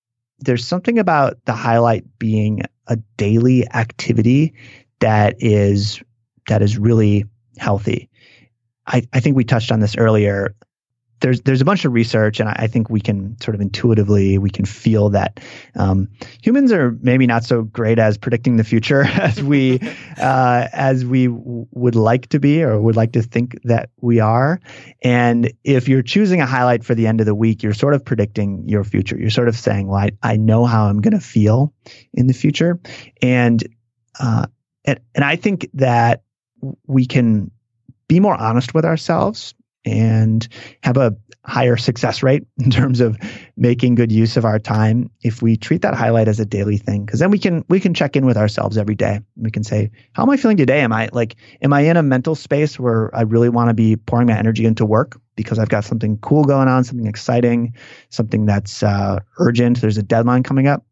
[0.40, 4.54] there's something about the highlight being a daily activity
[5.00, 6.02] that is
[6.48, 7.24] that is really
[7.58, 8.08] healthy.
[8.86, 10.54] I, I think we touched on this earlier
[11.20, 14.38] there's there's a bunch of research, and I, I, think we can sort of intuitively
[14.38, 15.40] we can feel that
[15.74, 16.08] um,
[16.42, 19.80] humans are maybe not so great as predicting the future as we
[20.20, 24.20] uh, as we w- would like to be or would like to think that we
[24.20, 24.60] are.
[25.02, 28.04] And if you're choosing a highlight for the end of the week, you're sort of
[28.04, 29.18] predicting your future.
[29.18, 31.72] You're sort of saying, "Well, I, I know how I'm going to feel
[32.14, 32.78] in the future,"
[33.22, 33.62] and
[34.20, 34.46] uh,
[34.84, 36.22] and and I think that
[36.86, 37.50] we can
[38.08, 39.54] be more honest with ourselves
[39.88, 40.46] and
[40.82, 41.16] have a
[41.48, 43.16] higher success rate in terms of
[43.56, 47.04] making good use of our time if we treat that highlight as a daily thing.
[47.04, 49.20] Because then we can we can check in with ourselves every day.
[49.36, 50.80] We can say how am i feeling today?
[50.80, 53.96] Am i like am i in a mental space where i really want to be
[53.96, 57.74] pouring my energy into work because i've got something cool going on something exciting
[58.10, 59.80] something that's uh, urgent?
[59.80, 60.84] There's a deadline coming up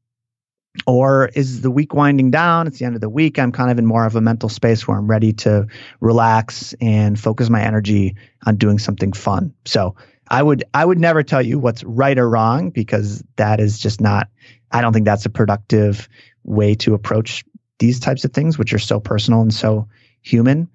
[0.86, 2.66] or is the week winding down?
[2.66, 3.38] It's the end of the week.
[3.38, 5.66] I'm kind of in more of a mental space where I'm ready to
[6.00, 9.54] relax and focus my energy on doing something fun.
[9.64, 9.94] So
[10.28, 14.00] I would I would never tell you what's right or wrong because that is just
[14.00, 14.28] not
[14.72, 16.08] I don't think that's a productive
[16.44, 17.44] way to approach
[17.78, 19.88] these types of things which are so personal and so
[20.22, 20.68] human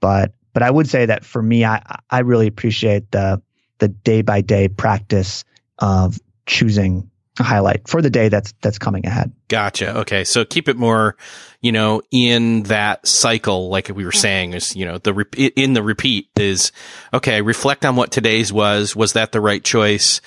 [0.00, 1.80] but but I would say that for me I
[2.10, 3.40] I really appreciate the
[3.78, 5.44] the day by day practice
[5.78, 7.08] of choosing
[7.42, 9.32] highlight for the day that's that's coming ahead.
[9.48, 9.98] Gotcha.
[10.00, 11.16] Okay, so keep it more,
[11.60, 15.72] you know, in that cycle, like we were saying, is you know the re- in
[15.72, 16.72] the repeat is
[17.12, 17.42] okay.
[17.42, 18.94] Reflect on what today's was.
[18.94, 20.20] Was that the right choice?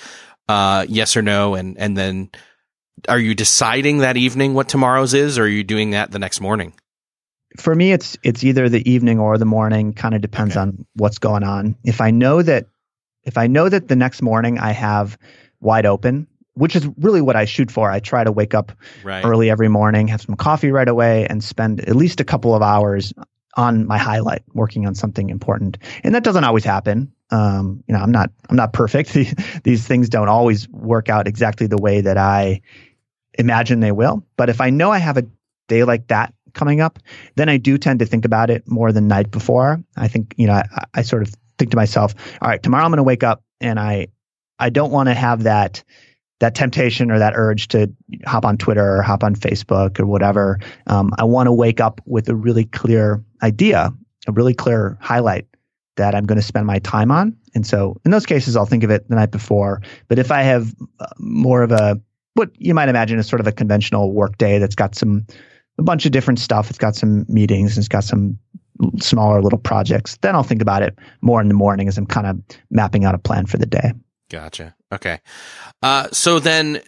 [0.48, 2.30] Uh, yes or no, and and then
[3.08, 6.40] are you deciding that evening what tomorrow's is, or are you doing that the next
[6.40, 6.72] morning?
[7.58, 9.92] For me, it's it's either the evening or the morning.
[9.92, 10.60] Kind of depends okay.
[10.60, 11.76] on what's going on.
[11.84, 12.66] If I know that
[13.24, 15.18] if I know that the next morning I have
[15.60, 17.90] wide open which is really what I shoot for.
[17.90, 19.24] I try to wake up right.
[19.24, 22.62] early every morning, have some coffee right away, and spend at least a couple of
[22.62, 23.12] hours
[23.56, 25.78] on my highlight, working on something important.
[26.04, 27.12] And that doesn't always happen.
[27.30, 29.12] Um, you know, I'm not I'm not perfect.
[29.64, 32.60] These things don't always work out exactly the way that I
[33.38, 34.24] imagine they will.
[34.36, 35.26] But if I know I have a
[35.68, 36.98] day like that coming up,
[37.36, 39.82] then I do tend to think about it more than night before.
[39.96, 42.90] I think you know I, I sort of think to myself, all right, tomorrow I'm
[42.90, 44.08] going to wake up and I
[44.58, 45.82] I don't want to have that
[46.42, 47.88] that temptation or that urge to
[48.26, 50.58] hop on Twitter or hop on Facebook or whatever.
[50.88, 53.92] Um, I want to wake up with a really clear idea,
[54.26, 55.46] a really clear highlight
[55.96, 57.36] that I'm going to spend my time on.
[57.54, 59.82] And so in those cases, I'll think of it the night before.
[60.08, 62.00] But if I have uh, more of a,
[62.34, 65.24] what you might imagine is sort of a conventional work day that's got some,
[65.78, 66.70] a bunch of different stuff.
[66.70, 68.36] It's got some meetings it's got some
[69.00, 70.16] smaller little projects.
[70.22, 73.14] Then I'll think about it more in the morning as I'm kind of mapping out
[73.14, 73.92] a plan for the day.
[74.28, 74.74] Gotcha.
[74.92, 75.20] Okay.
[75.82, 76.82] Uh, so then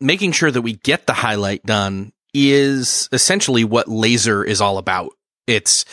[0.00, 5.10] making sure that we get the highlight done is essentially what laser is all about.
[5.46, 5.84] It's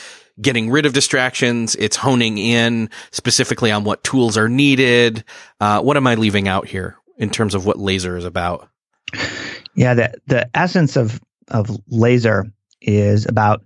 [0.41, 1.75] getting rid of distractions.
[1.75, 5.23] It's honing in specifically on what tools are needed.
[5.59, 8.67] Uh, what am I leaving out here in terms of what laser is about?
[9.75, 12.45] Yeah, the the essence of of laser
[12.81, 13.63] is about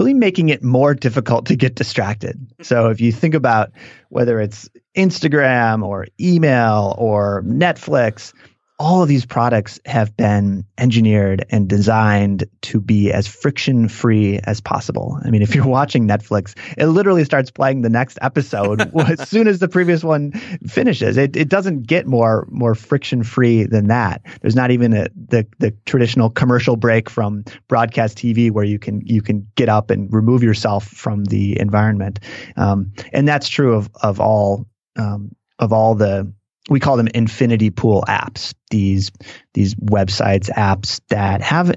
[0.00, 2.36] really making it more difficult to get distracted.
[2.38, 2.62] Mm-hmm.
[2.62, 3.70] So if you think about
[4.08, 8.32] whether it's Instagram or email or Netflix,
[8.80, 14.58] all of these products have been engineered and designed to be as friction free as
[14.58, 15.18] possible.
[15.22, 19.48] I mean, if you're watching Netflix, it literally starts playing the next episode as soon
[19.48, 20.32] as the previous one
[20.66, 21.18] finishes.
[21.18, 24.22] It, it doesn't get more more friction free than that.
[24.40, 29.02] There's not even a, the the traditional commercial break from broadcast TV where you can
[29.04, 32.18] you can get up and remove yourself from the environment,
[32.56, 34.66] um, and that's true of of all
[34.96, 36.32] um, of all the
[36.68, 39.10] we call them infinity pool apps these
[39.54, 41.74] these websites apps that have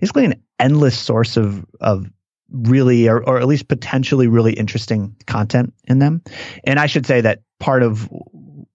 [0.00, 2.06] basically an endless source of of
[2.50, 6.22] really or, or at least potentially really interesting content in them.
[6.64, 8.08] And i should say that part of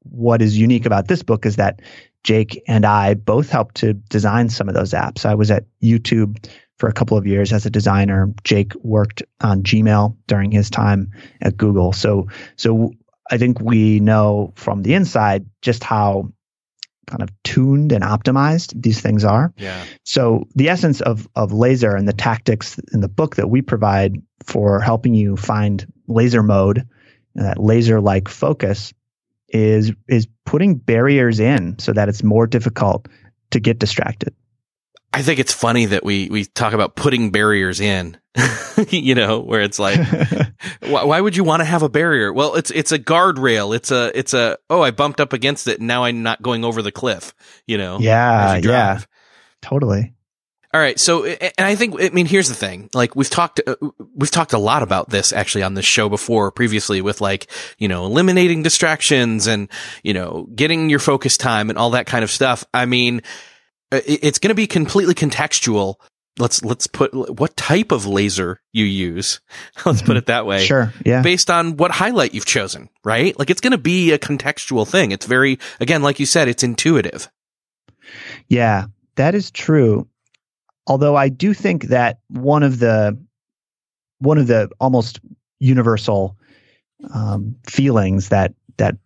[0.02, 1.82] what is unique about this book is that
[2.24, 5.26] jake and i both helped to design some of those apps.
[5.26, 6.46] I was at youtube
[6.78, 8.34] for a couple of years as a designer.
[8.44, 11.10] Jake worked on gmail during his time
[11.42, 11.94] at google.
[11.94, 12.92] So so
[13.30, 16.32] I think we know from the inside just how
[17.08, 19.54] kind of tuned and optimized these things are.
[19.58, 19.84] Yeah.
[20.04, 24.22] So the essence of of laser and the tactics in the book that we provide
[24.44, 28.94] for helping you find laser mode, uh, that laser like focus
[29.50, 33.08] is is putting barriers in so that it's more difficult
[33.52, 34.34] to get distracted.
[35.16, 38.18] I think it's funny that we we talk about putting barriers in,
[38.90, 39.98] you know, where it's like,
[40.82, 42.34] why, why, would you want to have a barrier?
[42.34, 43.74] Well, it's it's a guardrail.
[43.74, 46.66] It's a it's a oh, I bumped up against it, and now I'm not going
[46.66, 47.34] over the cliff.
[47.66, 49.00] You know, yeah, you yeah,
[49.62, 50.14] totally.
[50.74, 52.90] All right, so and I think I mean here's the thing.
[52.94, 53.78] Like we've talked uh,
[54.14, 57.88] we've talked a lot about this actually on this show before previously with like, you
[57.88, 59.70] know, eliminating distractions and,
[60.04, 62.66] you know, getting your focus time and all that kind of stuff.
[62.74, 63.22] I mean,
[63.92, 65.96] it's going to be completely contextual.
[66.38, 69.40] Let's let's put what type of laser you use.
[69.86, 70.66] Let's put it that way.
[70.66, 70.94] Sure.
[71.06, 71.22] Yeah.
[71.22, 73.40] Based on what highlight you've chosen, right?
[73.40, 75.12] Like it's going to be a contextual thing.
[75.12, 77.32] It's very again, like you said, it's intuitive.
[78.50, 80.10] Yeah, that is true.
[80.88, 83.18] Although I do think that one of the
[84.20, 85.20] one of the almost
[85.60, 86.38] universal
[87.14, 88.98] um, feelings that that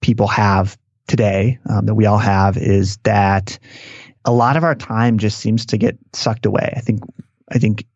[0.00, 0.76] people have
[1.08, 3.58] today, um, that we all have, is that
[4.26, 6.74] a lot of our time just seems to get sucked away.
[6.76, 7.00] I think
[7.50, 7.86] I think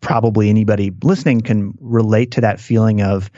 [0.00, 3.30] probably anybody listening can relate to that feeling of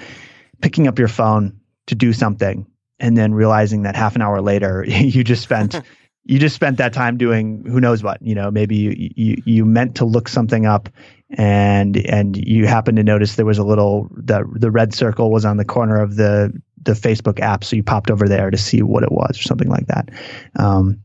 [0.62, 2.66] picking up your phone to do something
[2.98, 5.80] and then realizing that half an hour later you just spent
[6.24, 8.20] you just spent that time doing who knows what.
[8.22, 10.88] You know maybe you, you you meant to look something up
[11.30, 15.44] and and you happened to notice there was a little the the red circle was
[15.44, 16.52] on the corner of the
[16.82, 17.64] the Facebook app.
[17.64, 20.08] So you popped over there to see what it was or something like that.
[20.56, 21.02] Um,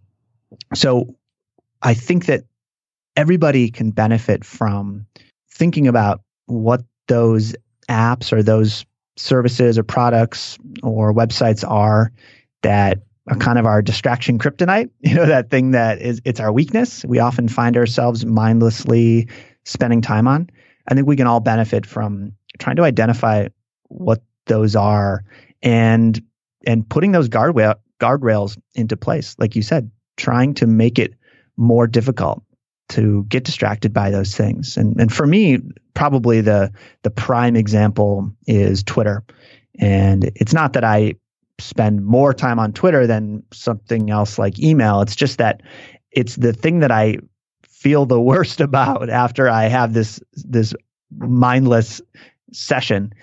[0.74, 1.16] so
[1.82, 2.44] I think that
[3.16, 5.06] everybody can benefit from
[5.50, 7.56] thinking about what those
[7.90, 8.86] apps or those
[9.18, 12.12] services or products or websites are
[12.64, 13.00] that
[13.30, 17.04] are kind of our distraction kryptonite you know that thing that is it's our weakness.
[17.06, 19.28] We often find ourselves mindlessly
[19.66, 20.50] spending time on.
[20.88, 23.48] I think we can all benefit from trying to identify
[23.90, 25.24] what those are
[25.62, 26.20] and
[26.66, 29.36] and putting those guardrail guardrails into place.
[29.38, 29.92] Like you said
[30.22, 31.16] trying to make it
[31.58, 32.44] more difficult
[32.90, 34.78] to get distracted by those things.
[34.78, 35.60] And and for me,
[35.94, 39.24] probably the the prime example is Twitter.
[39.80, 41.16] And it's not that I
[41.60, 45.02] spend more time on Twitter than something else like email.
[45.02, 45.62] It's just that
[46.12, 47.18] it's the thing that I
[47.68, 50.74] feel the worst about after I have this this
[51.18, 52.02] mindless
[52.54, 53.14] session.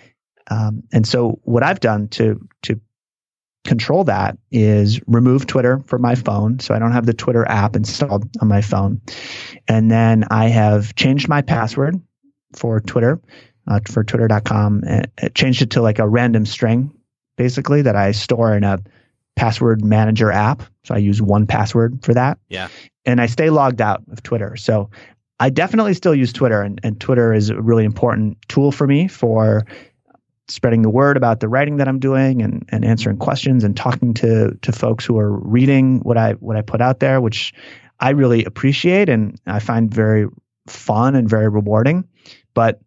[0.51, 2.80] Um, and so what I've done to to
[3.69, 6.59] control that is remove Twitter from my phone.
[6.59, 9.01] So I don't have the Twitter app installed on my phone.
[9.69, 12.01] And then I have changed my password
[12.57, 13.21] for Twitter,
[13.69, 16.91] uh, for twitter.com, and changed it to like a random string,
[17.37, 18.79] basically, that I store in a
[19.37, 20.62] password manager app.
[20.85, 22.39] So I use 1Password for that.
[22.49, 22.69] Yeah.
[23.05, 24.57] And I stay logged out of Twitter.
[24.57, 24.91] So
[25.39, 29.09] I definitely still use Twitter, and, and Twitter is a really important tool for me
[29.09, 29.66] for
[30.49, 34.14] spreading the word about the writing that I'm doing and, and answering questions and talking
[34.14, 37.53] to to folks who are reading what I what I put out there, which
[38.01, 40.26] I really appreciate and I find very
[40.66, 42.09] fun and very rewarding.
[42.55, 42.80] But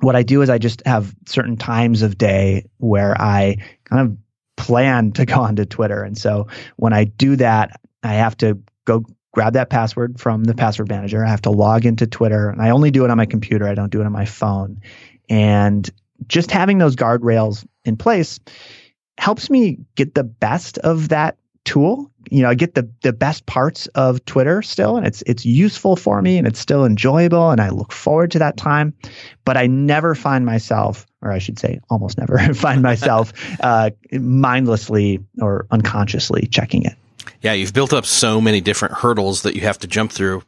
[0.00, 4.16] what I do is I just have certain times of day where I kind of
[4.56, 6.02] plan to go onto Twitter.
[6.02, 10.54] And so when I do that, I have to go grab that password from the
[10.54, 11.24] password manager.
[11.24, 13.68] I have to log into Twitter and I only do it on my computer.
[13.68, 14.80] I don't do it on my phone.
[15.28, 15.88] And
[16.26, 18.40] just having those guardrails in place
[19.18, 22.10] helps me get the best of that tool.
[22.30, 25.96] You know, I get the the best parts of Twitter still, and it's it's useful
[25.96, 28.94] for me, and it's still enjoyable, and I look forward to that time.
[29.44, 35.20] But I never find myself, or I should say, almost never find myself uh, mindlessly
[35.40, 36.94] or unconsciously checking it.
[37.42, 40.42] Yeah, you've built up so many different hurdles that you have to jump through,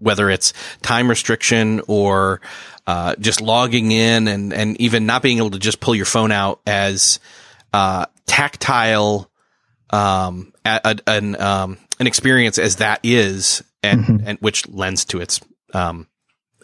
[0.00, 2.40] whether it's time restriction or
[2.86, 6.32] uh, just logging in and, and even not being able to just pull your phone
[6.32, 7.20] out as
[7.72, 9.30] uh, tactile
[9.90, 14.26] um, a, a, an um, an experience as that is, and mm-hmm.
[14.26, 15.40] and which lends to its
[15.74, 16.06] um,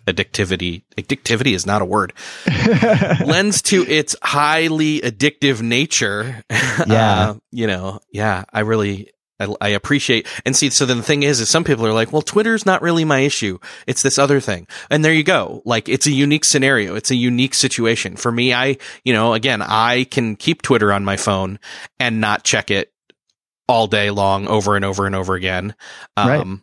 [0.06, 0.82] addictivity.
[0.96, 2.12] Addictivity is not a word.
[3.24, 6.42] lends to its highly addictive nature.
[6.86, 8.44] Yeah, uh, you know, yeah.
[8.52, 10.70] I really I, I, appreciate and see.
[10.70, 13.20] So then the thing is, is some people are like, well, Twitter's not really my
[13.20, 13.58] issue.
[13.86, 14.66] It's this other thing.
[14.90, 15.62] And there you go.
[15.64, 16.94] Like it's a unique scenario.
[16.94, 18.54] It's a unique situation for me.
[18.54, 21.58] I, you know, again, I can keep Twitter on my phone
[22.00, 22.92] and not check it
[23.68, 25.74] all day long over and over and over again.
[26.16, 26.60] Um, right.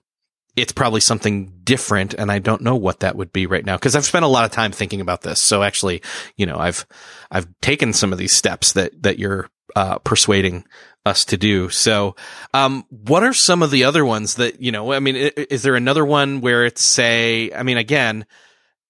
[0.56, 3.96] It's probably something different, and I don't know what that would be right now because
[3.96, 5.42] I've spent a lot of time thinking about this.
[5.42, 6.04] So actually,
[6.38, 6.86] you know, I've
[7.32, 10.66] I've taken some of these steps that that you're uh, persuading
[11.06, 11.70] us to do.
[11.70, 12.16] So,
[12.54, 15.76] um, what are some of the other ones that, you know, I mean, is there
[15.76, 18.26] another one where it's say, I mean, again,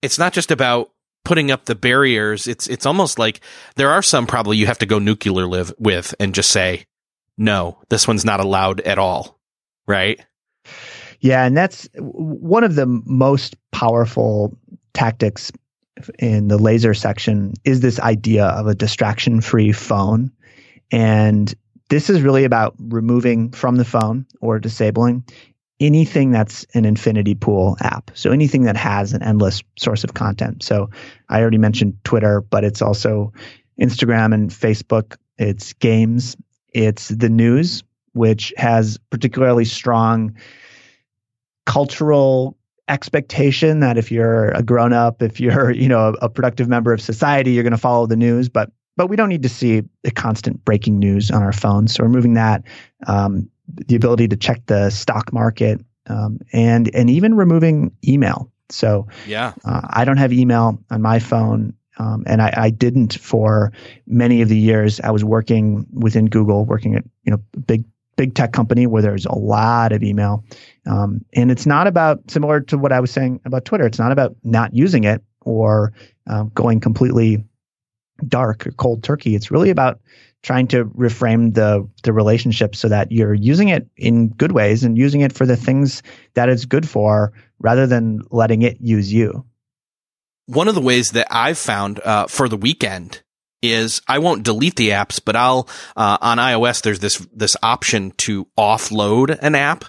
[0.01, 0.91] it's not just about
[1.25, 2.47] putting up the barriers.
[2.47, 3.39] It's, it's almost like
[3.75, 6.85] there are some probably you have to go nuclear live with and just say,
[7.37, 9.39] no, this one's not allowed at all.
[9.87, 10.23] Right.
[11.19, 11.45] Yeah.
[11.45, 14.57] And that's one of the most powerful
[14.93, 15.51] tactics
[16.19, 20.31] in the laser section is this idea of a distraction free phone.
[20.91, 21.53] And
[21.89, 25.23] this is really about removing from the phone or disabling
[25.79, 28.11] anything that's an infinity pool app.
[28.13, 30.63] So anything that has an endless source of content.
[30.63, 30.89] So
[31.29, 33.33] I already mentioned Twitter, but it's also
[33.79, 35.17] Instagram and Facebook.
[35.37, 36.37] It's games.
[36.73, 40.35] It's the news, which has particularly strong
[41.65, 42.57] cultural
[42.87, 46.93] expectation that if you're a grown up, if you're, you know, a, a productive member
[46.93, 48.49] of society, you're going to follow the news.
[48.49, 51.93] But but we don't need to see the constant breaking news on our phones.
[51.93, 52.63] So removing that,
[53.07, 58.51] um, the ability to check the stock market, um, and and even removing email.
[58.69, 61.73] So yeah, uh, I don't have email on my phone.
[61.99, 63.71] Um, and I, I, didn't for
[64.07, 67.37] many of the years I was working within Google, working at you know
[67.67, 67.85] big
[68.15, 70.43] big tech company where there's a lot of email.
[70.85, 73.85] Um, and it's not about similar to what I was saying about Twitter.
[73.85, 75.93] It's not about not using it or
[76.27, 77.43] um, going completely
[78.29, 79.35] dark or cold turkey.
[79.35, 79.99] It's really about
[80.43, 84.97] trying to reframe the the relationship so that you're using it in good ways and
[84.97, 86.03] using it for the things
[86.35, 89.45] that it's good for rather than letting it use you.
[90.45, 93.23] One of the ways that I've found uh, for the weekend
[93.61, 98.11] is I won't delete the apps, but I'll uh, on iOS there's this this option
[98.17, 99.85] to offload an app.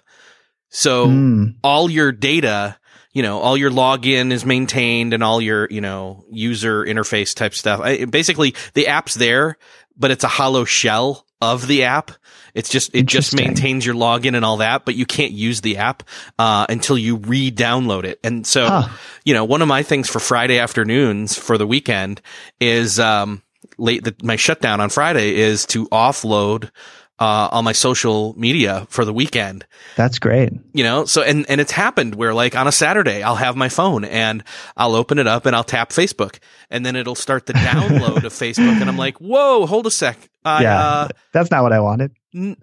[0.70, 1.54] So mm.
[1.62, 2.78] all your data,
[3.14, 7.54] you know, all your login is maintained and all your, you know, user interface type
[7.54, 7.80] stuff.
[7.80, 9.56] I, basically the app's there,
[9.96, 12.10] but it's a hollow shell of the app.
[12.54, 15.78] It's just it just maintains your login and all that, but you can't use the
[15.78, 16.02] app
[16.38, 18.20] uh, until you re-download it.
[18.22, 18.88] And so, huh.
[19.24, 22.20] you know, one of my things for Friday afternoons for the weekend
[22.60, 23.42] is um,
[23.78, 26.70] late the, my shutdown on Friday is to offload
[27.18, 29.64] uh, on my social media for the weekend.
[29.96, 30.52] That's great.
[30.72, 33.68] You know, so and and it's happened where like on a Saturday I'll have my
[33.68, 34.42] phone and
[34.76, 36.38] I'll open it up and I'll tap Facebook
[36.70, 40.18] and then it'll start the download of Facebook and I'm like, whoa, hold a sec.
[40.44, 42.12] I, yeah, uh, that's not what I wanted.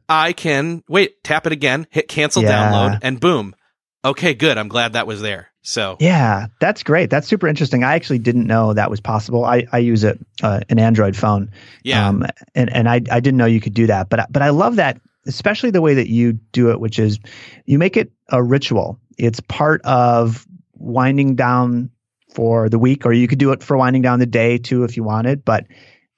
[0.10, 2.52] I can wait, tap it again, hit cancel yeah.
[2.52, 3.56] download, and boom.
[4.04, 4.58] Okay, good.
[4.58, 5.51] I'm glad that was there.
[5.64, 7.10] So yeah, that's great.
[7.10, 7.84] That's super interesting.
[7.84, 9.46] I actually didn't know that was possible.
[9.46, 11.52] I, I use it uh, an Android phone.
[11.84, 12.08] Yeah.
[12.08, 14.10] Um, and and I I didn't know you could do that.
[14.10, 17.20] But but I love that, especially the way that you do it, which is
[17.66, 19.00] you make it a ritual.
[19.18, 21.92] It's part of winding down
[22.34, 24.98] for the week, or you could do it for winding down the day too if
[24.98, 25.46] you wanted.
[25.46, 25.68] But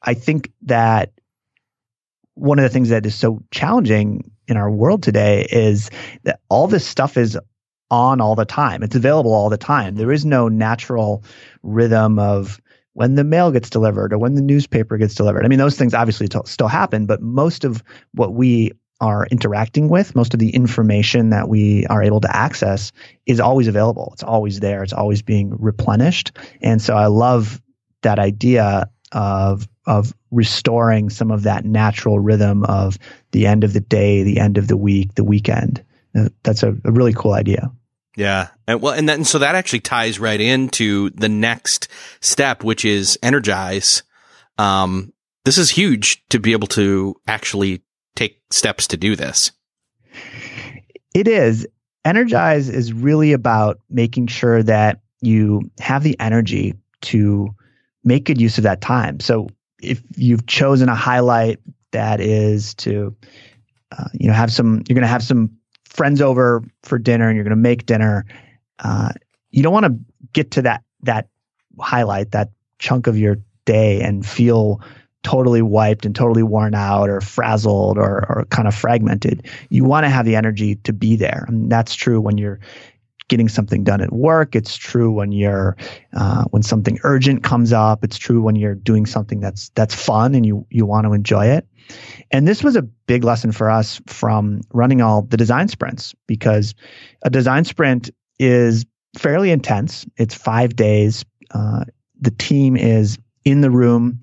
[0.01, 1.11] I think that
[2.35, 5.89] one of the things that is so challenging in our world today is
[6.23, 7.37] that all this stuff is
[7.93, 8.81] on all the time.
[8.81, 9.95] It's available all the time.
[9.95, 11.23] There is no natural
[11.61, 12.59] rhythm of
[12.93, 15.45] when the mail gets delivered or when the newspaper gets delivered.
[15.45, 17.83] I mean, those things obviously t- still happen, but most of
[18.13, 22.91] what we are interacting with, most of the information that we are able to access
[23.25, 24.09] is always available.
[24.13, 24.83] It's always there.
[24.83, 26.31] It's always being replenished.
[26.61, 27.61] And so I love
[28.01, 32.97] that idea of of restoring some of that natural rhythm of
[33.31, 35.83] the end of the day, the end of the week, the weekend.
[36.43, 37.69] That's a, a really cool idea.
[38.15, 38.49] Yeah.
[38.67, 41.87] And well, and then, so that actually ties right into the next
[42.21, 44.03] step, which is energize.
[44.57, 45.13] Um,
[45.45, 47.83] this is huge to be able to actually
[48.15, 49.51] take steps to do this.
[51.13, 51.67] It is.
[52.05, 57.49] Energize is really about making sure that you have the energy to
[58.03, 59.19] make good use of that time.
[59.19, 59.47] So
[59.81, 61.59] if you've chosen a highlight
[61.91, 63.15] that is to,
[63.91, 65.57] uh, you know, have some, you're going to have some
[65.93, 68.25] friends over for dinner and you're going to make dinner,
[68.79, 69.09] uh,
[69.51, 69.95] you don't want to
[70.33, 71.27] get to that that
[71.79, 74.81] highlight, that chunk of your day, and feel
[75.21, 79.47] totally wiped and totally worn out or frazzled or, or kind of fragmented.
[79.69, 81.45] You want to have the energy to be there.
[81.47, 82.59] And that's true when you're
[83.29, 84.55] getting something done at work.
[84.55, 85.77] It's true when you're
[86.13, 88.03] uh, when something urgent comes up.
[88.03, 91.45] It's true when you're doing something that's that's fun and you you want to enjoy
[91.47, 91.65] it.
[92.31, 96.73] And this was a big lesson for us from running all the design sprints because
[97.23, 98.09] a design sprint
[98.39, 98.85] is
[99.17, 100.05] fairly intense.
[100.17, 101.25] It's five days.
[101.51, 101.85] Uh,
[102.19, 104.19] the team is in the room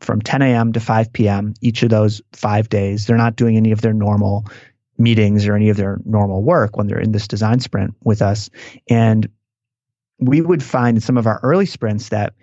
[0.00, 0.72] from 10 a.m.
[0.72, 1.54] to 5 p.m.
[1.60, 3.06] each of those five days.
[3.06, 4.46] They're not doing any of their normal
[4.98, 8.50] meetings or any of their normal work when they're in this design sprint with us.
[8.88, 9.28] And
[10.18, 12.34] we would find in some of our early sprints that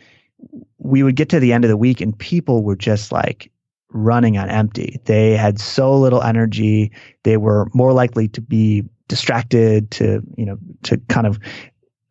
[0.77, 3.51] we would get to the end of the week and people were just like
[3.91, 4.99] running on empty.
[5.05, 6.91] They had so little energy.
[7.23, 11.39] They were more likely to be distracted, to, you know, to kind of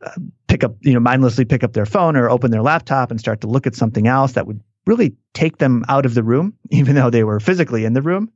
[0.05, 0.11] uh,
[0.49, 3.41] pick up, you know, mindlessly pick up their phone or open their laptop and start
[3.43, 6.95] to look at something else that would really take them out of the room, even
[6.95, 8.31] though they were physically in the room.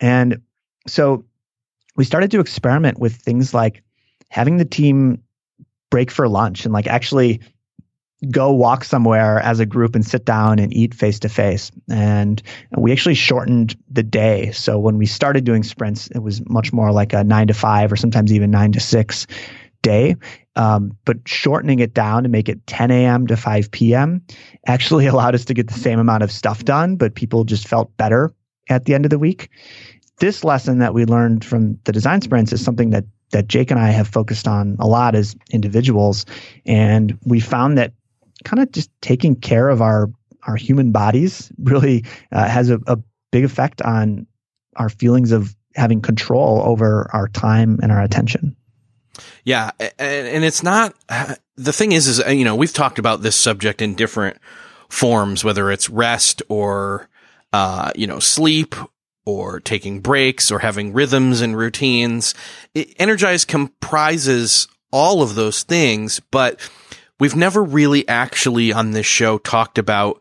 [0.00, 0.40] And
[0.86, 1.24] so
[1.96, 3.82] we started to experiment with things like
[4.30, 5.22] having the team
[5.90, 7.40] break for lunch and like actually
[8.28, 11.70] go walk somewhere as a group and sit down and eat face to face.
[11.90, 12.42] And
[12.76, 14.50] we actually shortened the day.
[14.52, 17.90] So when we started doing sprints, it was much more like a nine to five
[17.90, 19.26] or sometimes even nine to six
[19.82, 20.16] day.
[20.56, 23.26] Um, but shortening it down to make it 10 a.m.
[23.28, 24.22] to 5 p.m.
[24.66, 27.96] actually allowed us to get the same amount of stuff done, but people just felt
[27.96, 28.34] better
[28.68, 29.48] at the end of the week.
[30.18, 33.78] This lesson that we learned from the design sprints is something that that Jake and
[33.78, 36.26] I have focused on a lot as individuals.
[36.66, 37.92] And we found that
[38.44, 40.10] kind of just taking care of our
[40.44, 42.98] our human bodies really uh, has a, a
[43.30, 44.26] big effect on
[44.76, 48.56] our feelings of having control over our time and our attention.
[49.44, 50.94] Yeah, and it's not
[51.56, 54.38] the thing is is you know, we've talked about this subject in different
[54.88, 57.08] forms whether it's rest or
[57.52, 58.74] uh, you know, sleep
[59.24, 62.34] or taking breaks or having rhythms and routines.
[62.74, 66.60] It, Energize comprises all of those things, but
[67.20, 70.20] we've never really actually on this show talked about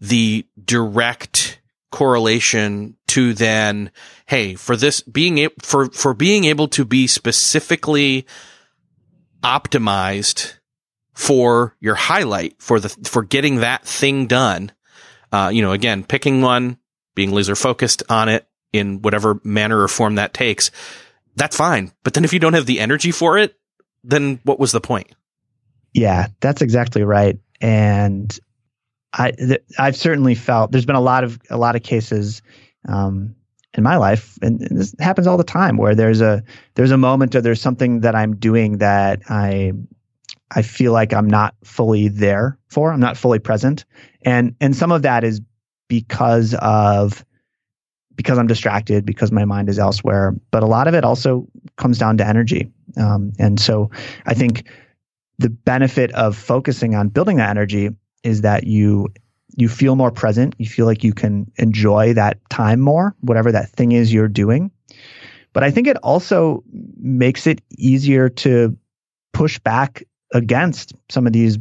[0.00, 1.60] the direct
[1.90, 3.90] correlation to then,
[4.26, 8.26] hey, for this being able, for, for being able to be specifically
[9.42, 10.54] optimized
[11.14, 14.70] for your highlight for the, for getting that thing done.
[15.32, 16.78] Uh, you know, again, picking one,
[17.14, 20.70] being laser focused on it in whatever manner or form that takes,
[21.34, 21.92] that's fine.
[22.04, 23.58] But then if you don't have the energy for it,
[24.04, 25.08] then what was the point?
[25.94, 27.38] Yeah, that's exactly right.
[27.60, 28.38] And
[29.12, 32.42] I, th- I've certainly felt there's been a lot of a lot of cases
[32.88, 33.34] um,
[33.74, 36.42] in my life, and, and, this happens all the time, where there's a
[36.74, 39.72] there's a moment or there's something that I'm doing that I
[40.50, 42.92] I feel like I'm not fully there for.
[42.92, 43.84] I'm not fully present,
[44.22, 45.40] and and some of that is
[45.88, 47.24] because of
[48.14, 50.34] because I'm distracted, because my mind is elsewhere.
[50.50, 52.70] But a lot of it also comes down to energy.
[52.96, 53.90] Um, and so
[54.26, 54.68] I think
[55.38, 57.90] the benefit of focusing on building that energy
[58.22, 59.08] is that you
[59.56, 60.54] you feel more present.
[60.58, 64.70] You feel like you can enjoy that time more, whatever that thing is you're doing.
[65.52, 66.62] But I think it also
[67.00, 68.76] makes it easier to
[69.32, 71.58] push back against some of these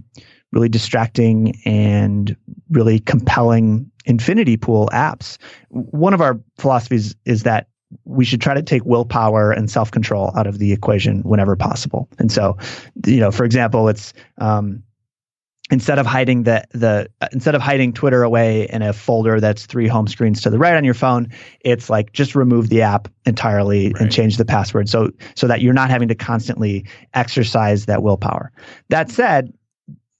[0.51, 2.35] really distracting and
[2.69, 5.37] really compelling infinity pool apps.
[5.69, 7.67] One of our philosophies is that
[8.05, 12.09] we should try to take willpower and self control out of the equation whenever possible.
[12.19, 12.57] And so,
[13.05, 14.83] you know, for example, it's um,
[15.69, 19.65] instead of hiding the the uh, instead of hiding Twitter away in a folder that's
[19.65, 21.31] three home screens to the right on your phone,
[21.61, 24.01] it's like just remove the app entirely right.
[24.01, 28.51] and change the password so so that you're not having to constantly exercise that willpower.
[28.89, 29.53] That said,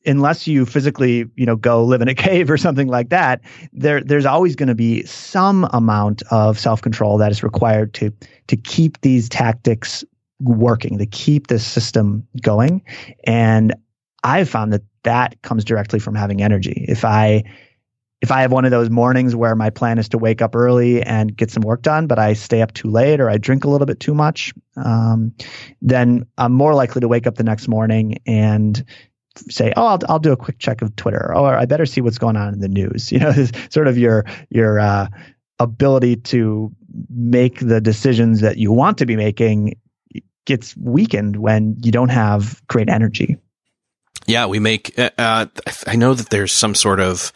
[0.08, 3.42] unless you physically, you know, go live in a cave or something like that,
[3.74, 8.12] there there's always going to be some amount of self-control that is required to
[8.48, 10.04] to keep these tactics
[10.40, 12.82] working, to keep this system going.
[13.26, 13.76] And
[14.24, 16.86] I've found that that comes directly from having energy.
[16.88, 17.44] If I
[18.22, 21.04] if I have one of those mornings where my plan is to wake up early
[21.04, 23.70] and get some work done, but I stay up too late or I drink a
[23.70, 25.34] little bit too much, um,
[25.84, 28.84] then I'm more likely to wake up the next morning and
[29.50, 32.18] say, "Oh, I'll, I'll do a quick check of Twitter," or "I better see what's
[32.18, 33.34] going on in the news." You know,
[33.70, 35.08] sort of your your uh,
[35.60, 36.72] ability to
[37.10, 39.80] make the decisions that you want to be making
[40.46, 43.38] gets weakened when you don't have great energy.
[44.26, 44.98] Yeah, we make.
[44.98, 45.46] Uh, uh
[45.86, 47.32] I know that there's some sort of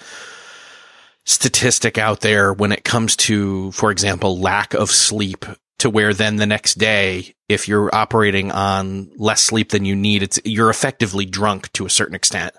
[1.25, 5.45] statistic out there when it comes to, for example, lack of sleep
[5.81, 10.21] to where then the next day, if you're operating on less sleep than you need,
[10.21, 12.53] it's you're effectively drunk to a certain extent.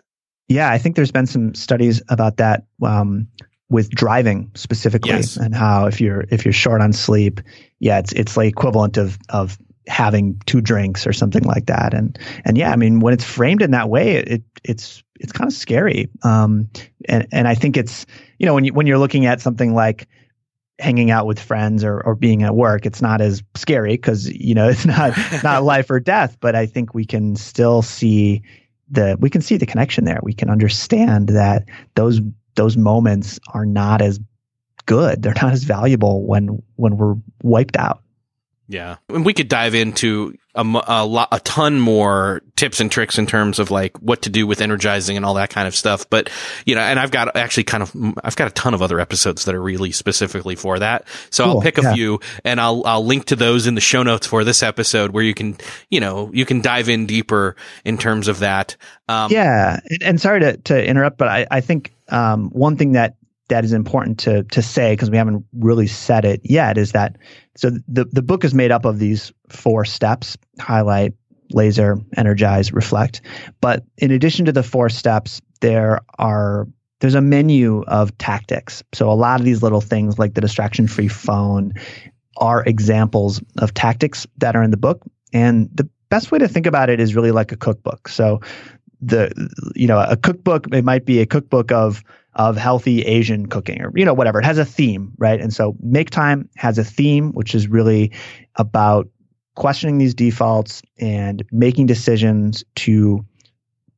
[0.49, 3.29] Yeah, I think there's been some studies about that um,
[3.70, 5.37] with driving specifically, yes.
[5.37, 7.41] and how if you're if you're short on sleep,
[7.79, 9.57] yeah, it's it's like equivalent of of
[9.87, 11.95] having two drinks or something like that.
[11.95, 15.47] And and yeah, I mean, when it's framed in that way, it it's it's kind
[15.47, 16.11] of scary.
[16.25, 16.68] Um,
[17.09, 18.05] and and I think it's
[18.39, 20.09] you know when you when you're looking at something like
[20.79, 24.55] hanging out with friends or, or being at work, it's not as scary because you
[24.55, 26.37] know it's not not life or death.
[26.41, 28.43] But I think we can still see
[28.91, 30.20] the we can see the connection there.
[30.23, 31.64] We can understand that
[31.95, 32.20] those
[32.55, 34.20] those moments are not as
[34.87, 35.23] good.
[35.23, 38.03] They're not as valuable when when we're wiped out.
[38.73, 43.18] Yeah, and we could dive into a, a lot, a ton more tips and tricks
[43.18, 46.09] in terms of like what to do with energizing and all that kind of stuff.
[46.09, 46.31] But
[46.64, 47.95] you know, and I've got actually kind of,
[48.25, 51.07] I've got a ton of other episodes that are really specifically for that.
[51.29, 51.57] So cool.
[51.57, 51.95] I'll pick a yeah.
[51.95, 55.23] few and I'll, I'll link to those in the show notes for this episode where
[55.23, 55.59] you can,
[55.91, 58.77] you know, you can dive in deeper in terms of that.
[59.07, 63.16] Um, yeah, and sorry to to interrupt, but I I think um, one thing that
[63.53, 67.16] that is important to to say because we haven't really said it yet is that
[67.55, 71.12] so the the book is made up of these four steps: highlight,
[71.50, 73.20] laser, energize, reflect.
[73.61, 76.66] But in addition to the four steps, there are
[77.00, 78.82] there's a menu of tactics.
[78.94, 81.74] So a lot of these little things like the distraction free phone
[82.38, 85.03] are examples of tactics that are in the book.
[85.34, 88.09] And the best way to think about it is really like a cookbook.
[88.09, 88.40] So
[89.03, 89.30] the
[89.74, 92.03] you know a cookbook it might be a cookbook of
[92.35, 94.41] of healthy Asian cooking or, you know, whatever.
[94.41, 95.41] It has a theme, right?
[95.41, 98.11] And so Make Time has a theme, which is really
[98.57, 99.09] about
[99.55, 103.24] questioning these defaults and making decisions to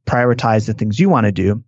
[0.07, 1.63] prioritize the things you want to do.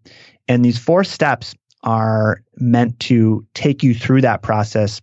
[0.49, 5.01] And these four steps are meant to take you through that process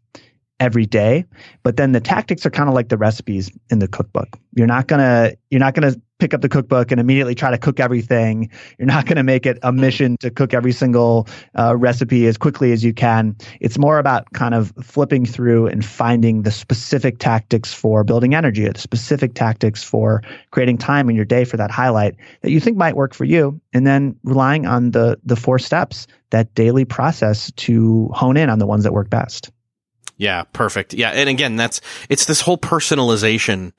[0.60, 1.26] every day.
[1.64, 4.38] But then the tactics are kind of like the recipes in the cookbook.
[4.56, 7.80] You're not gonna you're not gonna pick up the cookbook and immediately try to cook
[7.80, 8.50] everything.
[8.78, 11.28] You're not gonna make it a mission to cook every single
[11.58, 13.36] uh, recipe as quickly as you can.
[13.60, 18.66] It's more about kind of flipping through and finding the specific tactics for building energy,
[18.66, 22.60] or the specific tactics for creating time in your day for that highlight that you
[22.60, 26.86] think might work for you, and then relying on the the four steps that daily
[26.86, 29.52] process to hone in on the ones that work best.
[30.18, 30.94] Yeah, perfect.
[30.94, 33.74] Yeah, and again, that's it's this whole personalization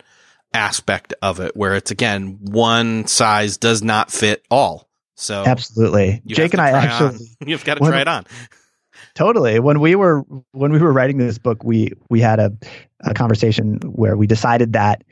[0.52, 4.88] aspect of it where it's again one size does not fit all.
[5.16, 7.18] So absolutely, Jake and I actually on.
[7.48, 8.24] you've got to try it on.
[9.14, 9.60] Totally.
[9.60, 10.20] When we were
[10.52, 12.52] when we were writing this book, we we had a,
[13.00, 15.04] a conversation where we decided that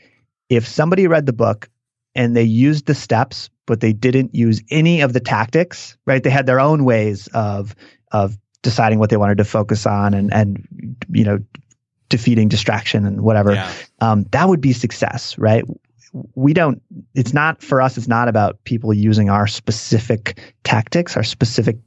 [0.48, 1.70] if somebody read the book
[2.14, 6.22] and they used the steps, but they didn't use any of the tactics, right?
[6.22, 7.76] They had their own ways of
[8.10, 10.66] of deciding what they wanted to focus on and and
[11.12, 11.38] you know
[12.08, 13.72] defeating distraction and whatever yeah.
[14.00, 15.64] um, that would be success right?
[16.34, 16.82] We don't
[17.14, 21.78] it's not for us it's not about people using our specific tactics our specific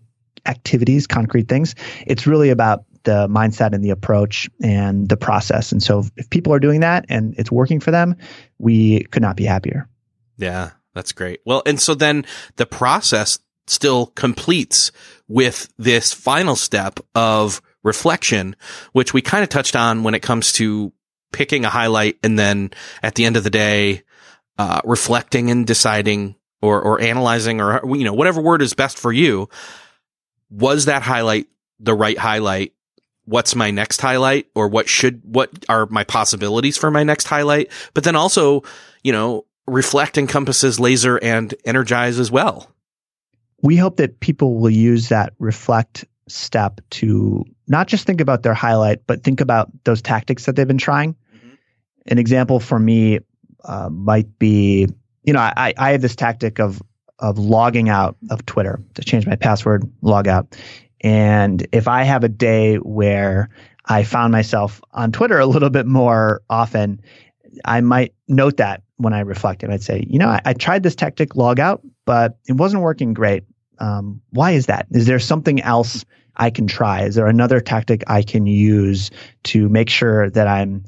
[0.48, 1.76] activities concrete things.
[2.06, 5.72] It's really about the mindset and the approach and the process.
[5.72, 8.16] And so if people are doing that and it's working for them
[8.58, 9.88] we could not be happier.
[10.38, 11.42] Yeah that's great.
[11.46, 14.92] Well and so then the process still completes
[15.28, 18.56] with this final step of reflection,
[18.92, 20.92] which we kind of touched on when it comes to
[21.32, 22.72] picking a highlight and then
[23.02, 24.04] at the end of the day,
[24.58, 29.14] uh, reflecting and deciding or, or analyzing or, you know, whatever word is best for
[29.14, 29.48] you.
[30.50, 31.48] Was that highlight
[31.80, 32.74] the right highlight?
[33.26, 37.72] What's my next highlight or what should, what are my possibilities for my next highlight?
[37.94, 38.64] But then also,
[39.04, 42.76] you know, reflect encompasses laser and energize as well
[43.66, 48.54] we hope that people will use that reflect step to not just think about their
[48.54, 51.14] highlight, but think about those tactics that they've been trying.
[51.14, 51.50] Mm-hmm.
[52.08, 53.20] An example for me
[53.64, 54.88] uh, might be,
[55.24, 56.82] you know, I, I have this tactic of
[57.20, 60.56] of logging out of Twitter to change my password, log out.
[61.02, 63.50] And if I have a day where
[63.86, 67.02] I found myself on Twitter a little bit more often,
[67.64, 69.64] I might note that when I reflect.
[69.64, 72.84] And I'd say, you know, I, I tried this tactic, log out, but it wasn't
[72.84, 73.44] working great.
[73.80, 74.88] Um, why is that?
[74.92, 76.06] Is there something else
[76.38, 77.04] I can try?
[77.04, 79.12] Is there another tactic I can use
[79.46, 80.86] to make sure that I'm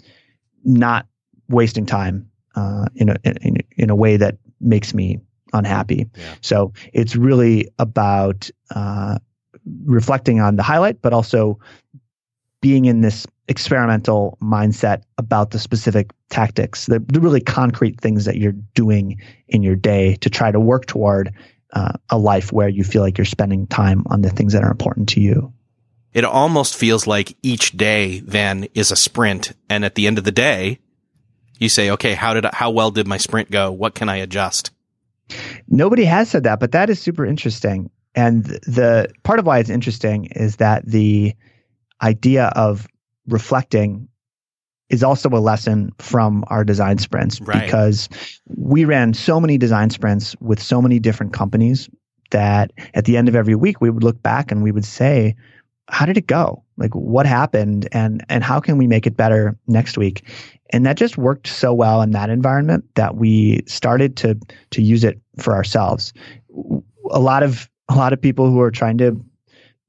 [0.63, 1.07] not
[1.49, 5.19] wasting time uh, in, a, in, in a way that makes me
[5.53, 6.09] unhappy?
[6.15, 6.35] Yeah.
[6.41, 9.19] So it's really about uh,
[9.85, 11.59] reflecting on the highlight, but also
[12.61, 18.37] being in this experimental mindset about the specific tactics, the, the really concrete things that
[18.37, 21.33] you're doing in your day to try to work toward
[21.73, 24.71] uh, a life where you feel like you're spending time on the things that are
[24.71, 25.53] important to you.
[26.13, 30.23] It almost feels like each day then is a sprint, and at the end of
[30.23, 30.79] the day,
[31.59, 33.71] you say, "Okay, how did I, how well did my sprint go?
[33.71, 34.71] What can I adjust?"
[35.67, 37.91] Nobody has said that, but that is super interesting.
[38.15, 41.35] And the part of why it's interesting is that the
[42.01, 42.87] idea of
[43.27, 44.07] reflecting
[44.89, 47.65] is also a lesson from our design sprints right.
[47.65, 48.07] because
[48.47, 51.89] we ran so many design sprints with so many different companies
[52.31, 55.35] that at the end of every week we would look back and we would say
[55.89, 56.63] how did it go?
[56.77, 57.87] Like what happened?
[57.91, 60.23] And and how can we make it better next week?
[60.71, 64.37] And that just worked so well in that environment that we started to
[64.71, 66.13] to use it for ourselves.
[67.11, 69.23] A lot of a lot of people who are trying to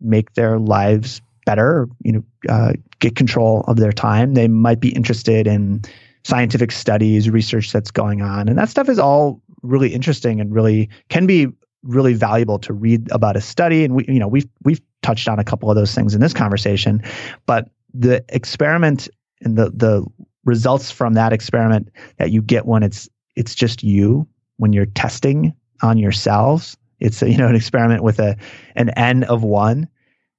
[0.00, 4.34] make their lives better, you know, uh, get control of their time.
[4.34, 5.80] They might be interested in
[6.22, 10.90] scientific studies, research that's going on, and that stuff is all really interesting and really
[11.08, 11.46] can be
[11.82, 13.82] really valuable to read about a study.
[13.82, 16.34] And we, you know, we've we've touched on a couple of those things in this
[16.34, 17.02] conversation,
[17.46, 19.08] but the experiment
[19.40, 20.04] and the the
[20.44, 21.88] results from that experiment
[22.18, 24.28] that you get when it's it's just you
[24.58, 26.76] when you're testing on yourselves.
[27.00, 28.36] It's you know an experiment with a
[28.76, 29.88] an n of one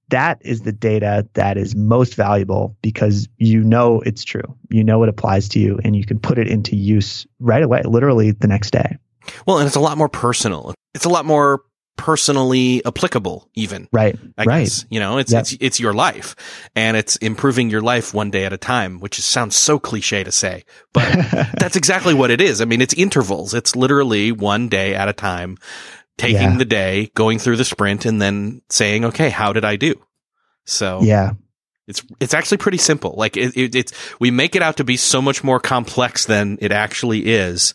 [0.10, 4.55] that is the data that is most valuable because you know it's true.
[4.70, 7.82] You know it applies to you and you can put it into use right away,
[7.84, 8.97] literally the next day.
[9.45, 10.74] Well, and it's a lot more personal.
[10.93, 11.62] It's a lot more
[11.99, 13.89] personally applicable even.
[13.91, 14.18] Right.
[14.38, 14.64] I right.
[14.64, 15.41] guess, you know, it's, yep.
[15.41, 16.34] it's, it's your life
[16.74, 20.32] and it's improving your life one day at a time, which sounds so cliche to
[20.32, 21.03] say, but
[21.60, 22.62] that's exactly what it is.
[22.62, 23.53] I mean, it's intervals.
[23.53, 25.57] It's literally one day at a time
[26.20, 26.57] taking yeah.
[26.57, 29.95] the day, going through the sprint and then saying, okay, how did I do?
[30.65, 31.32] So yeah,
[31.88, 33.15] It's it's actually pretty simple.
[33.17, 36.59] Like it, it, it's we make it out to be so much more complex than
[36.61, 37.74] it actually is.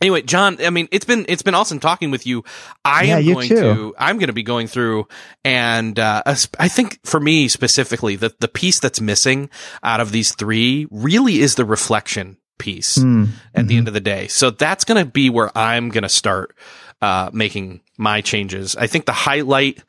[0.00, 2.42] Anyway, John, I mean, it's been it's been awesome talking with you.
[2.84, 3.54] I Yeah, am you going too.
[3.60, 5.06] to I'm going to be going through,
[5.44, 9.48] and uh, I think for me specifically, the the piece that's missing
[9.84, 13.26] out of these three really is the reflection piece Hmm.
[13.54, 14.26] at the end of the day.
[14.26, 16.56] So that's going to be where I'm going to start
[17.02, 18.74] uh, making my changes.
[18.76, 19.82] I think the highlight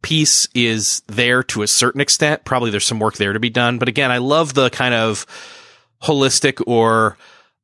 [0.00, 2.44] piece is there to a certain extent.
[2.44, 5.26] Probably there's some work there to be done, but again, I love the kind of
[6.02, 7.18] holistic or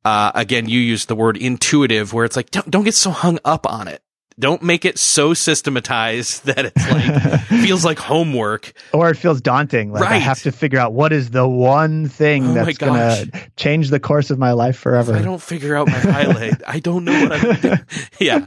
[0.05, 3.39] uh, again, you use the word intuitive, where it's like don't don't get so hung
[3.43, 4.01] up on it.
[4.39, 8.73] Don't make it so systematized that it's like feels like homework.
[8.93, 9.91] Or it feels daunting.
[9.91, 13.49] Like I have to figure out what is the one thing Oh that's going to
[13.57, 15.15] change the course of my life forever.
[15.15, 17.83] If I don't figure out my highlight, I don't know what I'm going to do.
[18.19, 18.45] Yeah.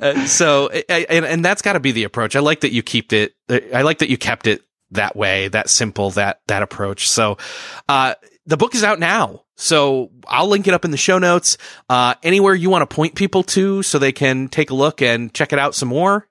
[0.00, 2.36] Uh, so, I, I- and, and that's got to be the approach.
[2.36, 3.34] I like that you kept it.
[3.48, 4.62] I like that you kept it
[4.92, 7.08] that way, that simple, that, that approach.
[7.08, 7.38] So,
[7.88, 8.14] uh,
[8.46, 9.44] the book is out now.
[9.62, 11.56] So I'll link it up in the show notes.
[11.88, 15.32] Uh, anywhere you want to point people to so they can take a look and
[15.32, 16.26] check it out some more.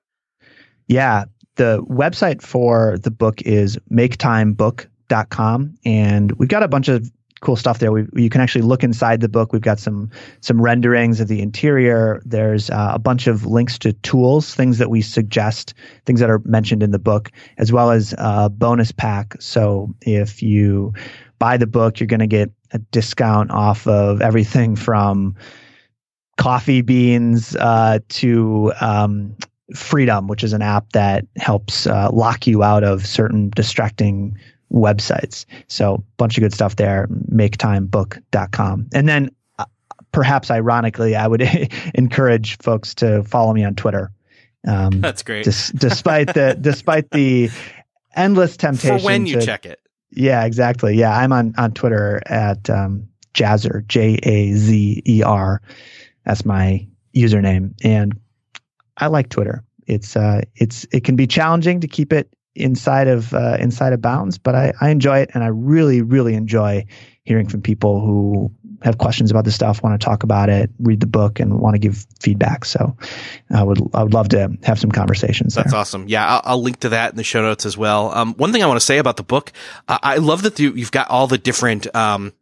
[0.86, 1.24] Yeah.
[1.56, 5.74] The website for the book is maketimebook.com.
[5.82, 7.10] And we've got a bunch of
[7.40, 7.90] cool stuff there.
[7.90, 9.54] We, you can actually look inside the book.
[9.54, 10.10] We've got some
[10.42, 12.22] some renderings of the interior.
[12.26, 15.72] There's uh, a bunch of links to tools, things that we suggest,
[16.04, 19.36] things that are mentioned in the book, as well as a bonus pack.
[19.40, 20.92] So if you
[21.38, 25.34] buy the book, you're going to get a discount off of everything from
[26.36, 29.36] coffee beans uh, to um,
[29.74, 34.36] Freedom, which is an app that helps uh, lock you out of certain distracting
[34.72, 35.46] websites.
[35.68, 37.06] So, a bunch of good stuff there.
[37.32, 38.88] MakeTimeBook.com.
[38.92, 39.64] And then, uh,
[40.10, 41.42] perhaps ironically, I would
[41.94, 44.10] encourage folks to follow me on Twitter.
[44.66, 45.44] Um, That's great.
[45.44, 47.50] dis- despite the despite the
[48.14, 49.80] endless temptation For when you to, check it.
[50.14, 50.96] Yeah, exactly.
[50.96, 55.62] Yeah, I'm on on Twitter at um, Jazer J A Z E R.
[56.24, 56.86] That's my
[57.16, 58.18] username, and
[58.98, 59.64] I like Twitter.
[59.86, 64.02] It's uh, it's it can be challenging to keep it inside of uh, inside of
[64.02, 66.84] bounds, but I, I enjoy it, and I really really enjoy
[67.24, 68.52] hearing from people who
[68.82, 71.74] have questions about the stuff, want to talk about it, read the book, and want
[71.74, 72.64] to give feedback.
[72.64, 72.96] So,
[73.50, 75.54] I would I would love to have some conversations.
[75.54, 75.80] That's there.
[75.80, 76.08] awesome.
[76.08, 78.12] Yeah, I'll, I'll link to that in the show notes as well.
[78.12, 79.52] Um, one thing I want to say about the book,
[79.88, 82.32] uh, I love that you, you've got all the different um,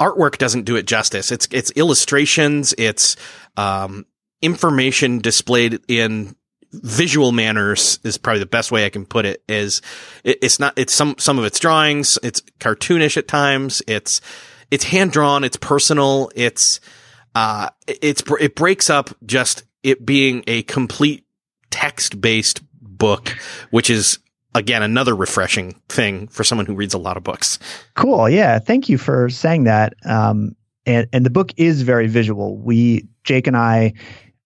[0.00, 0.38] artwork.
[0.38, 1.32] Doesn't do it justice.
[1.32, 2.74] It's it's illustrations.
[2.78, 3.16] It's
[3.56, 4.06] um,
[4.42, 6.36] information displayed in
[6.72, 9.42] visual manners is probably the best way I can put it.
[9.48, 9.82] Is
[10.24, 12.18] it, it's not it's some some of it's drawings.
[12.22, 13.82] It's cartoonish at times.
[13.86, 14.20] It's
[14.70, 15.44] it's hand drawn.
[15.44, 16.30] It's personal.
[16.34, 16.80] It's
[17.34, 21.24] uh, it's it breaks up just it being a complete
[21.70, 23.28] text based book,
[23.70, 24.18] which is
[24.54, 27.58] again another refreshing thing for someone who reads a lot of books.
[27.94, 28.28] Cool.
[28.28, 28.58] Yeah.
[28.58, 29.94] Thank you for saying that.
[30.04, 30.56] Um,
[30.86, 32.56] and, and the book is very visual.
[32.56, 33.92] We, Jake and I,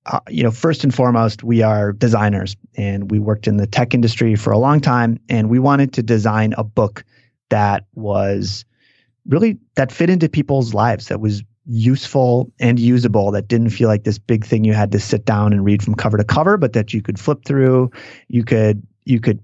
[0.07, 3.95] uh, you know, first and foremost, we are designers and we worked in the tech
[3.95, 5.21] industry for a long time.
[5.29, 7.05] And we wanted to design a book
[7.51, 8.64] that was
[9.31, 14.05] really, that fit into people's lives, that was useful and usable, that didn't feel like
[14.05, 16.72] this big thing you had to sit down and read from cover to cover, but
[16.72, 17.91] that you could flip through.
[18.28, 19.41] You could, you could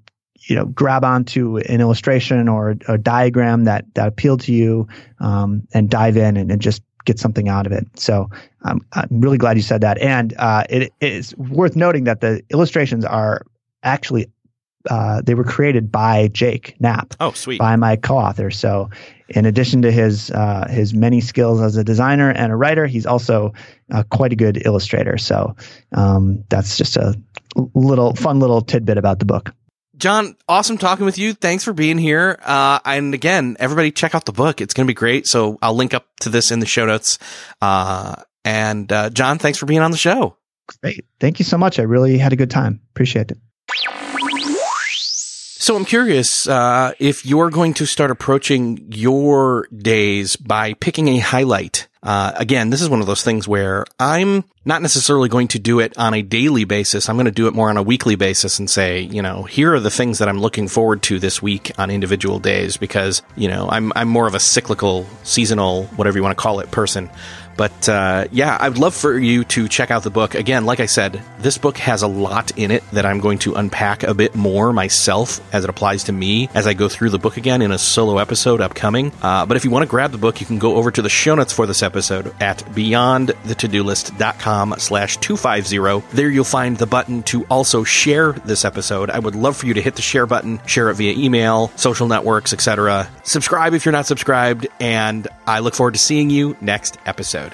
[0.49, 4.87] you know grab onto an illustration or a diagram that that appealed to you
[5.21, 8.29] um, and dive in and, and just get something out of it so
[8.63, 12.43] um, i'm really glad you said that and uh, it is worth noting that the
[12.51, 13.43] illustrations are
[13.83, 14.27] actually
[14.91, 17.59] uh, they were created by jake knapp Oh, sweet.
[17.59, 18.91] by my co-author so
[19.29, 23.07] in addition to his uh, his many skills as a designer and a writer he's
[23.07, 23.53] also
[23.93, 25.57] uh, quite a good illustrator so
[25.93, 27.15] um, that's just a
[27.75, 29.53] little fun little tidbit about the book
[29.99, 31.33] John, awesome talking with you.
[31.33, 32.39] Thanks for being here.
[32.45, 34.61] Uh, and again, everybody check out the book.
[34.61, 35.27] It's going to be great.
[35.27, 37.19] So I'll link up to this in the show notes.
[37.63, 40.37] Uh, and, uh, John, thanks for being on the show.
[40.83, 41.07] Great.
[41.19, 41.79] Thank you so much.
[41.79, 42.83] I really had a good time.
[42.91, 43.39] Appreciate it.
[45.59, 51.19] So I'm curious uh, if you're going to start approaching your days by picking a
[51.19, 51.89] highlight.
[52.03, 55.81] Uh, again, this is one of those things where I'm not necessarily going to do
[55.81, 57.09] it on a daily basis.
[57.09, 59.75] I'm going to do it more on a weekly basis and say, you know, here
[59.75, 63.49] are the things that I'm looking forward to this week on individual days because, you
[63.49, 67.09] know, I'm, I'm more of a cyclical, seasonal, whatever you want to call it person.
[67.57, 70.35] But uh, yeah, I'd love for you to check out the book.
[70.35, 73.55] Again, like I said, this book has a lot in it that I'm going to
[73.55, 77.19] unpack a bit more myself as it applies to me as I go through the
[77.19, 79.13] book again in a solo episode upcoming.
[79.23, 81.09] Uh, but if you want to grab the book, you can go over to the
[81.09, 86.07] show notes for this episode at beyondthetodolist.com slash 250.
[86.15, 89.11] There you'll find the button to also share this episode.
[89.11, 92.09] I would love for you to hit the share button, share it via email, social
[92.09, 93.09] networks, etc.
[93.25, 97.46] Subscribe if you're not subscribed, and I look forward to seeing you next episode.